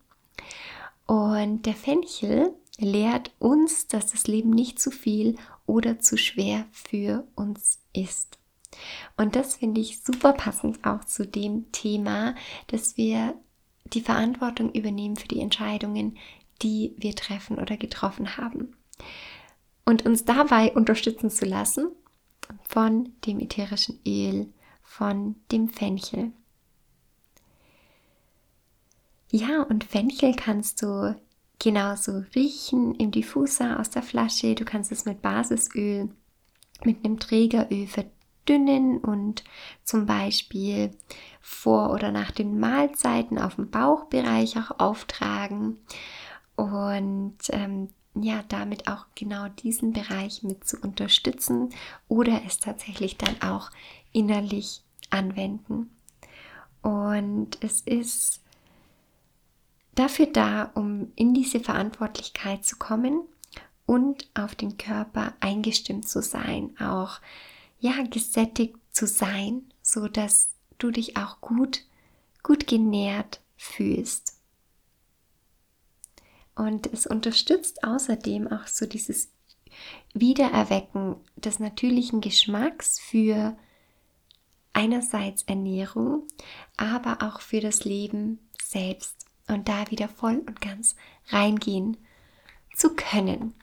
Und 1.07 1.67
der 1.67 1.75
Fenchel 1.75 2.55
lehrt 2.79 3.33
uns, 3.39 3.87
dass 3.87 4.13
das 4.13 4.27
Leben 4.27 4.51
nicht 4.51 4.81
zu 4.81 4.91
viel 4.91 5.37
oder 5.67 5.99
zu 5.99 6.17
schwer 6.17 6.67
für 6.73 7.27
uns 7.35 7.81
ist. 7.93 8.39
Und 9.17 9.37
das 9.37 9.57
finde 9.57 9.81
ich 9.81 10.03
super 10.03 10.33
passend 10.33 10.85
auch 10.85 11.05
zu 11.05 11.27
dem 11.27 11.71
Thema, 11.73 12.35
dass 12.67 12.97
wir 12.97 13.35
die 13.85 14.01
Verantwortung 14.01 14.73
übernehmen 14.73 15.17
für 15.17 15.29
die 15.29 15.41
Entscheidungen, 15.41 16.19
die 16.63 16.95
wir 16.97 17.15
treffen 17.15 17.59
oder 17.59 17.77
getroffen 17.77 18.37
haben. 18.37 18.77
Und 19.85 20.07
uns 20.07 20.25
dabei 20.25 20.73
unterstützen 20.73 21.31
zu 21.31 21.45
lassen 21.45 21.89
von 22.69 23.13
dem 23.27 23.39
ätherischen 23.41 24.01
Öl, 24.07 24.53
von 24.83 25.37
dem 25.53 25.69
Fenchel. 25.69 26.33
Ja, 29.37 29.63
und 29.63 29.83
Fenchel 29.83 30.37
kannst 30.37 30.81
du 30.81 31.21
genauso 31.59 32.23
riechen 32.37 32.95
im 32.95 33.11
Diffuser 33.11 33.81
aus 33.81 33.91
der 33.91 34.05
Flasche. 34.05 34.55
Du 34.55 34.65
kannst 34.65 34.93
es 34.93 35.07
mit 35.07 35.23
Basisöl, 35.23 36.09
mit 36.85 37.05
einem 37.05 37.19
Trägeröl 37.19 37.89
verdünnen 37.89 38.99
und 38.99 39.43
zum 39.83 40.07
Beispiel 40.07 40.93
vor 41.41 41.91
oder 41.93 42.13
nach 42.13 42.31
den 42.31 42.61
Mahlzeiten 42.61 43.41
auf 43.41 43.57
dem 43.57 43.71
Bauchbereich 43.71 44.57
auch 44.57 44.79
auftragen 44.79 45.79
und 46.55 47.39
ähm, 47.49 47.89
ja, 48.15 48.45
damit 48.47 48.87
auch 48.87 49.07
genau 49.17 49.49
diesen 49.49 49.93
Bereich 49.93 50.45
mit 50.45 50.65
zu 50.65 50.77
unterstützen 50.77 51.71
oder 52.07 52.43
es 52.47 52.61
tatsächlich 52.61 53.19
dann 53.19 53.43
auch 53.43 53.73
innerlich 54.13 54.85
anwenden. 55.11 55.91
Und 56.83 57.59
es 57.63 57.81
ist 57.81 58.44
dafür 59.95 60.27
da, 60.27 60.71
um 60.75 61.13
in 61.17 61.35
diese 61.35 61.61
Verantwortlichkeit 61.61 62.65
zu 62.65 62.77
kommen 62.77 63.21
und 63.87 64.29
auf 64.35 64.55
den 64.55 64.79
Körper 64.79 65.35
eingestimmt 65.41 66.09
zu 66.09 66.23
sein, 66.23 66.77
auch 66.81 67.21
ja 67.81 68.03
gesättigt 68.09 68.77
zu 68.91 69.07
sein, 69.07 69.63
so 69.83 70.09
dass 70.09 70.51
du 70.79 70.91
dich 70.91 71.17
auch 71.17 71.41
gut 71.41 71.85
gut 72.45 72.69
genährt 72.69 73.41
fühlst. 73.57 74.39
Und 76.55 76.87
es 76.93 77.07
unterstützt 77.07 77.83
außerdem 77.83 78.47
auch 78.47 78.69
so 78.69 78.87
dieses 78.87 79.33
Wiedererwecken 80.13 81.17
des 81.35 81.59
natürlichen 81.59 82.21
Geschmacks 82.21 83.01
für 83.01 83.57
einerseits 84.73 85.43
Ernährung, 85.45 86.29
aber 86.77 87.27
auch 87.27 87.41
für 87.41 87.61
das 87.61 87.85
Leben 87.85 88.39
selbst 88.63 89.27
und 89.49 89.69
da 89.69 89.91
wieder 89.91 90.09
voll 90.09 90.43
und 90.47 90.61
ganz 90.61 90.97
reingehen 91.29 91.97
zu 92.75 92.95
können. 92.95 93.55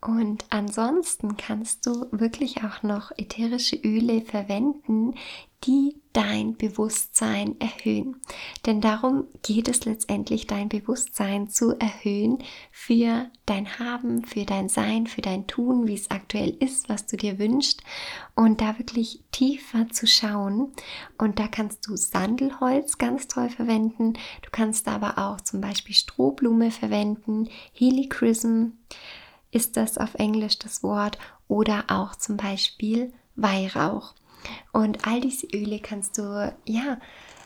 Und 0.00 0.46
ansonsten 0.48 1.36
kannst 1.36 1.86
du 1.86 2.06
wirklich 2.10 2.64
auch 2.64 2.82
noch 2.82 3.10
ätherische 3.18 3.76
Öle 3.76 4.22
verwenden, 4.22 5.14
die 5.64 5.96
dein 6.14 6.56
Bewusstsein 6.56 7.60
erhöhen. 7.60 8.16
Denn 8.64 8.80
darum 8.80 9.26
geht 9.42 9.68
es 9.68 9.84
letztendlich, 9.84 10.46
dein 10.46 10.70
Bewusstsein 10.70 11.50
zu 11.50 11.78
erhöhen 11.78 12.38
für 12.72 13.30
dein 13.44 13.78
Haben, 13.78 14.24
für 14.24 14.46
dein 14.46 14.70
Sein, 14.70 15.06
für 15.06 15.20
dein 15.20 15.46
Tun, 15.46 15.86
wie 15.86 15.94
es 15.94 16.10
aktuell 16.10 16.56
ist, 16.60 16.88
was 16.88 17.06
du 17.06 17.18
dir 17.18 17.38
wünschst. 17.38 17.82
Und 18.34 18.62
da 18.62 18.78
wirklich 18.78 19.22
tiefer 19.32 19.90
zu 19.90 20.06
schauen. 20.06 20.72
Und 21.18 21.38
da 21.38 21.46
kannst 21.46 21.86
du 21.86 21.94
Sandelholz 21.94 22.96
ganz 22.96 23.28
toll 23.28 23.50
verwenden. 23.50 24.14
Du 24.14 24.50
kannst 24.50 24.88
aber 24.88 25.18
auch 25.18 25.42
zum 25.42 25.60
Beispiel 25.60 25.94
Strohblume 25.94 26.70
verwenden, 26.70 27.50
Helichrysm 27.74 28.70
ist 29.50 29.76
das 29.76 29.98
auf 29.98 30.14
Englisch 30.14 30.58
das 30.58 30.82
Wort 30.82 31.18
oder 31.48 31.84
auch 31.88 32.14
zum 32.14 32.36
Beispiel 32.36 33.12
Weihrauch. 33.36 34.14
Und 34.72 35.06
all 35.06 35.20
diese 35.20 35.46
Öle 35.48 35.80
kannst 35.80 36.18
du 36.18 36.54
ja 36.64 36.98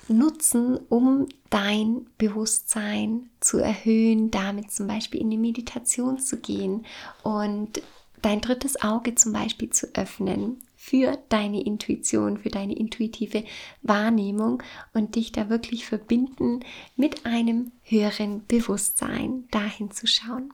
nutzen, 0.09 0.79
um 0.89 1.29
dein 1.51 2.07
Bewusstsein 2.19 3.31
zu 3.41 3.59
erhöhen, 3.59 4.31
damit 4.31 4.71
zum 4.71 4.87
Beispiel 4.87 5.21
in 5.21 5.31
die 5.31 5.39
Meditation 5.39 6.19
zu 6.19 6.39
gehen 6.39 6.85
und 7.23 7.81
dein 8.23 8.41
drittes 8.41 8.81
Auge 8.83 9.15
zum 9.15 9.33
Beispiel 9.33 9.71
zu 9.71 9.89
öffnen 9.95 10.59
für 10.77 11.19
deine 11.31 11.63
Intuition, 11.65 12.39
für 12.39 12.51
deine 12.51 12.77
intuitive 12.77 13.45
Wahrnehmung 13.83 14.63
und 14.93 15.15
dich 15.17 15.33
da 15.33 15.49
wirklich 15.49 15.87
verbinden 15.87 16.61
mit 16.97 17.25
einem 17.25 17.73
höheren 17.83 18.47
Bewusstsein, 18.47 19.49
dahin 19.51 19.91
zu 19.91 20.07
schauen. 20.07 20.53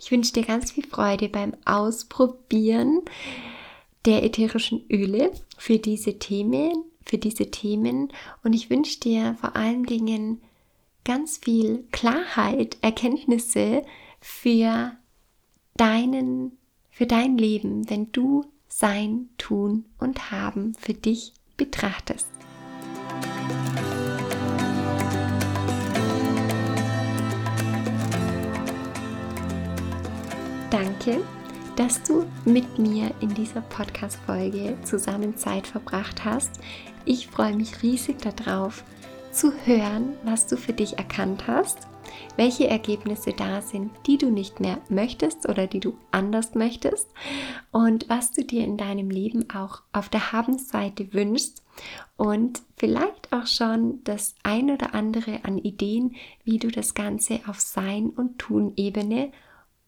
Ich 0.00 0.10
wünsche 0.10 0.32
dir 0.32 0.44
ganz 0.44 0.72
viel 0.72 0.86
Freude 0.86 1.28
beim 1.28 1.54
Ausprobieren 1.64 3.02
der 4.04 4.22
ätherischen 4.22 4.84
Öle 4.90 5.32
für 5.56 5.78
diese 5.78 6.18
Themen, 6.18 6.84
für 7.04 7.18
diese 7.18 7.50
Themen 7.50 8.12
und 8.42 8.52
ich 8.52 8.70
wünsche 8.70 9.00
dir 9.00 9.36
vor 9.40 9.56
allen 9.56 9.84
Dingen 9.84 10.40
ganz 11.04 11.38
viel 11.38 11.84
Klarheit, 11.90 12.78
Erkenntnisse 12.82 13.82
für 14.20 14.92
deinen 15.76 16.58
für 16.94 17.06
dein 17.06 17.36
Leben, 17.36 17.90
wenn 17.90 18.12
du 18.12 18.44
sein, 18.68 19.28
tun 19.36 19.84
und 19.98 20.30
haben 20.30 20.74
für 20.78 20.94
dich 20.94 21.32
betrachtest. 21.56 22.28
Danke, 30.74 31.20
dass 31.76 32.02
du 32.02 32.26
mit 32.44 32.80
mir 32.80 33.12
in 33.20 33.32
dieser 33.32 33.60
Podcast-Folge 33.60 34.76
zusammen 34.82 35.36
Zeit 35.36 35.68
verbracht 35.68 36.24
hast. 36.24 36.50
Ich 37.04 37.28
freue 37.28 37.54
mich 37.54 37.84
riesig 37.84 38.16
darauf, 38.18 38.82
zu 39.30 39.52
hören, 39.64 40.16
was 40.24 40.48
du 40.48 40.56
für 40.56 40.72
dich 40.72 40.98
erkannt 40.98 41.46
hast, 41.46 41.78
welche 42.36 42.66
Ergebnisse 42.66 43.32
da 43.32 43.62
sind, 43.62 43.92
die 44.08 44.18
du 44.18 44.30
nicht 44.30 44.58
mehr 44.58 44.78
möchtest 44.88 45.48
oder 45.48 45.68
die 45.68 45.78
du 45.78 45.96
anders 46.10 46.56
möchtest 46.56 47.08
und 47.70 48.08
was 48.08 48.32
du 48.32 48.42
dir 48.42 48.64
in 48.64 48.76
deinem 48.76 49.10
Leben 49.10 49.48
auch 49.50 49.82
auf 49.92 50.08
der 50.08 50.32
Habensseite 50.32 51.12
wünschst 51.12 51.62
und 52.16 52.62
vielleicht 52.76 53.32
auch 53.32 53.46
schon 53.46 54.02
das 54.02 54.34
ein 54.42 54.72
oder 54.72 54.92
andere 54.92 55.44
an 55.44 55.56
Ideen, 55.58 56.16
wie 56.42 56.58
du 56.58 56.66
das 56.66 56.94
Ganze 56.94 57.42
auf 57.46 57.60
Sein- 57.60 58.10
und 58.10 58.40
Tun-Ebene 58.40 59.30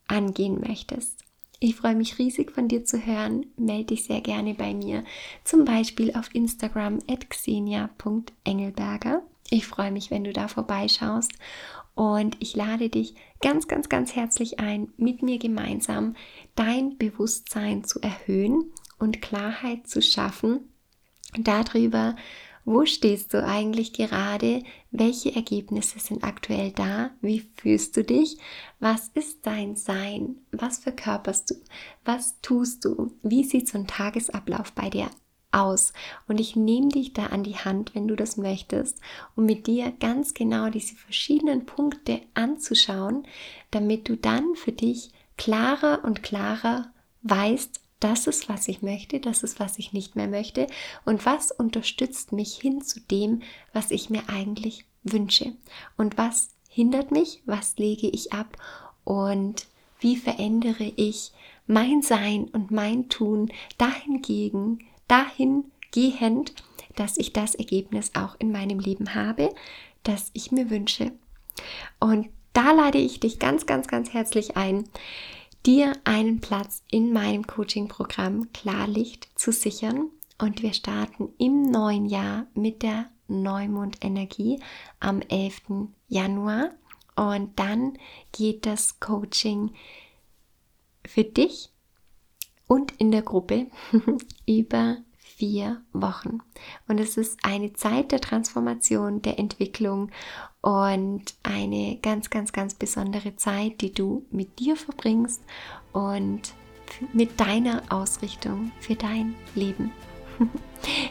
angehen 0.08 0.60
möchtest. 0.60 1.24
Ich 1.58 1.76
freue 1.76 1.94
mich 1.94 2.18
riesig 2.18 2.52
von 2.52 2.68
dir 2.68 2.84
zu 2.84 3.04
hören. 3.04 3.46
Melde 3.56 3.86
dich 3.86 4.04
sehr 4.04 4.20
gerne 4.20 4.54
bei 4.54 4.74
mir, 4.74 5.04
zum 5.42 5.64
Beispiel 5.64 6.14
auf 6.14 6.34
Instagram 6.34 6.98
at 7.08 7.30
xenia.engelberger. 7.30 9.22
Ich 9.48 9.66
freue 9.66 9.92
mich, 9.92 10.10
wenn 10.10 10.24
du 10.24 10.32
da 10.32 10.48
vorbeischaust 10.48 11.32
und 11.94 12.36
ich 12.40 12.54
lade 12.54 12.90
dich 12.90 13.14
ganz, 13.40 13.68
ganz, 13.68 13.88
ganz 13.88 14.14
herzlich 14.14 14.60
ein, 14.60 14.92
mit 14.98 15.22
mir 15.22 15.38
gemeinsam 15.38 16.14
dein 16.54 16.98
Bewusstsein 16.98 17.84
zu 17.84 18.00
erhöhen 18.00 18.72
und 18.98 19.22
Klarheit 19.22 19.86
zu 19.86 20.02
schaffen 20.02 20.68
darüber, 21.38 22.16
wo 22.66 22.84
stehst 22.84 23.32
du 23.32 23.42
eigentlich 23.42 23.92
gerade? 23.92 24.64
Welche 24.90 25.34
Ergebnisse 25.34 26.00
sind 26.00 26.24
aktuell 26.24 26.72
da? 26.72 27.10
Wie 27.20 27.46
fühlst 27.56 27.96
du 27.96 28.02
dich? 28.02 28.38
Was 28.80 29.08
ist 29.14 29.46
dein 29.46 29.76
Sein? 29.76 30.36
Was 30.50 30.78
verkörperst 30.78 31.50
du? 31.50 31.54
Was 32.04 32.40
tust 32.42 32.84
du? 32.84 33.12
Wie 33.22 33.44
sieht 33.44 33.68
so 33.68 33.78
ein 33.78 33.86
Tagesablauf 33.86 34.72
bei 34.72 34.90
dir 34.90 35.08
aus? 35.52 35.92
Und 36.26 36.40
ich 36.40 36.56
nehme 36.56 36.88
dich 36.88 37.12
da 37.12 37.26
an 37.26 37.44
die 37.44 37.56
Hand, 37.56 37.94
wenn 37.94 38.08
du 38.08 38.16
das 38.16 38.36
möchtest, 38.36 39.00
um 39.36 39.46
mit 39.46 39.68
dir 39.68 39.92
ganz 40.00 40.34
genau 40.34 40.68
diese 40.68 40.96
verschiedenen 40.96 41.66
Punkte 41.66 42.20
anzuschauen, 42.34 43.28
damit 43.70 44.08
du 44.08 44.16
dann 44.16 44.56
für 44.56 44.72
dich 44.72 45.12
klarer 45.36 46.04
und 46.04 46.24
klarer 46.24 46.90
weißt, 47.22 47.80
das 48.00 48.26
ist, 48.26 48.48
was 48.48 48.68
ich 48.68 48.82
möchte, 48.82 49.20
das 49.20 49.42
ist, 49.42 49.58
was 49.58 49.78
ich 49.78 49.92
nicht 49.92 50.16
mehr 50.16 50.28
möchte. 50.28 50.66
Und 51.04 51.24
was 51.24 51.50
unterstützt 51.50 52.32
mich 52.32 52.56
hin 52.56 52.82
zu 52.82 53.00
dem, 53.00 53.42
was 53.72 53.90
ich 53.90 54.10
mir 54.10 54.22
eigentlich 54.28 54.84
wünsche? 55.02 55.52
Und 55.96 56.18
was 56.18 56.50
hindert 56.68 57.10
mich, 57.10 57.42
was 57.46 57.76
lege 57.78 58.08
ich 58.08 58.32
ab? 58.32 58.56
Und 59.04 59.66
wie 60.00 60.16
verändere 60.16 60.92
ich 60.96 61.32
mein 61.66 62.02
Sein 62.02 62.44
und 62.52 62.70
mein 62.70 63.08
Tun 63.08 63.50
dahingegen, 63.78 64.84
dahingehend, 65.08 66.54
dass 66.96 67.16
ich 67.16 67.32
das 67.32 67.54
Ergebnis 67.54 68.12
auch 68.14 68.36
in 68.38 68.52
meinem 68.52 68.78
Leben 68.78 69.14
habe, 69.14 69.54
das 70.02 70.30
ich 70.34 70.52
mir 70.52 70.70
wünsche. 70.70 71.12
Und 71.98 72.28
da 72.52 72.72
lade 72.72 72.98
ich 72.98 73.20
dich 73.20 73.38
ganz, 73.38 73.66
ganz, 73.66 73.86
ganz 73.88 74.12
herzlich 74.12 74.56
ein, 74.56 74.84
dir 75.66 75.94
einen 76.04 76.40
Platz 76.40 76.82
in 76.90 77.12
meinem 77.12 77.46
Coaching-Programm 77.46 78.52
Klarlicht 78.52 79.28
zu 79.34 79.50
sichern. 79.50 80.10
Und 80.38 80.62
wir 80.62 80.72
starten 80.72 81.30
im 81.38 81.62
neuen 81.62 82.06
Jahr 82.06 82.46
mit 82.54 82.82
der 82.82 83.06
Neumond-Energie 83.26 84.60
am 85.00 85.20
11. 85.22 85.88
Januar. 86.08 86.70
Und 87.16 87.58
dann 87.58 87.98
geht 88.32 88.66
das 88.66 89.00
Coaching 89.00 89.72
für 91.04 91.24
dich 91.24 91.70
und 92.68 92.92
in 92.98 93.10
der 93.10 93.22
Gruppe 93.22 93.66
über 94.46 94.98
vier 95.16 95.82
Wochen. 95.92 96.38
Und 96.86 96.98
es 96.98 97.16
ist 97.16 97.38
eine 97.42 97.72
Zeit 97.72 98.12
der 98.12 98.20
Transformation, 98.20 99.22
der 99.22 99.38
Entwicklung 99.38 100.10
und 100.66 101.22
eine 101.44 101.96
ganz, 102.02 102.28
ganz, 102.28 102.50
ganz 102.50 102.74
besondere 102.74 103.36
Zeit, 103.36 103.80
die 103.82 103.92
du 103.92 104.24
mit 104.32 104.58
dir 104.58 104.74
verbringst 104.76 105.40
und 105.92 106.40
mit 107.12 107.38
deiner 107.38 107.84
Ausrichtung 107.88 108.72
für 108.80 108.96
dein 108.96 109.36
Leben. 109.54 109.92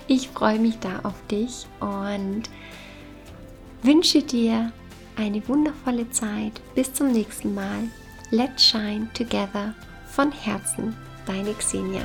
Ich 0.08 0.30
freue 0.30 0.60
mich 0.60 0.78
da 0.80 1.00
auf 1.04 1.16
dich 1.30 1.66
und 1.82 2.44
wünsche 3.82 4.22
dir 4.22 4.72
eine 5.18 5.46
wundervolle 5.50 6.10
Zeit. 6.12 6.62
Bis 6.76 6.94
zum 6.94 7.12
nächsten 7.12 7.54
Mal. 7.54 7.90
Let's 8.30 8.64
shine 8.64 9.10
together. 9.14 9.74
Von 10.08 10.32
Herzen, 10.32 10.96
deine 11.26 11.54
Xenia. 11.56 12.04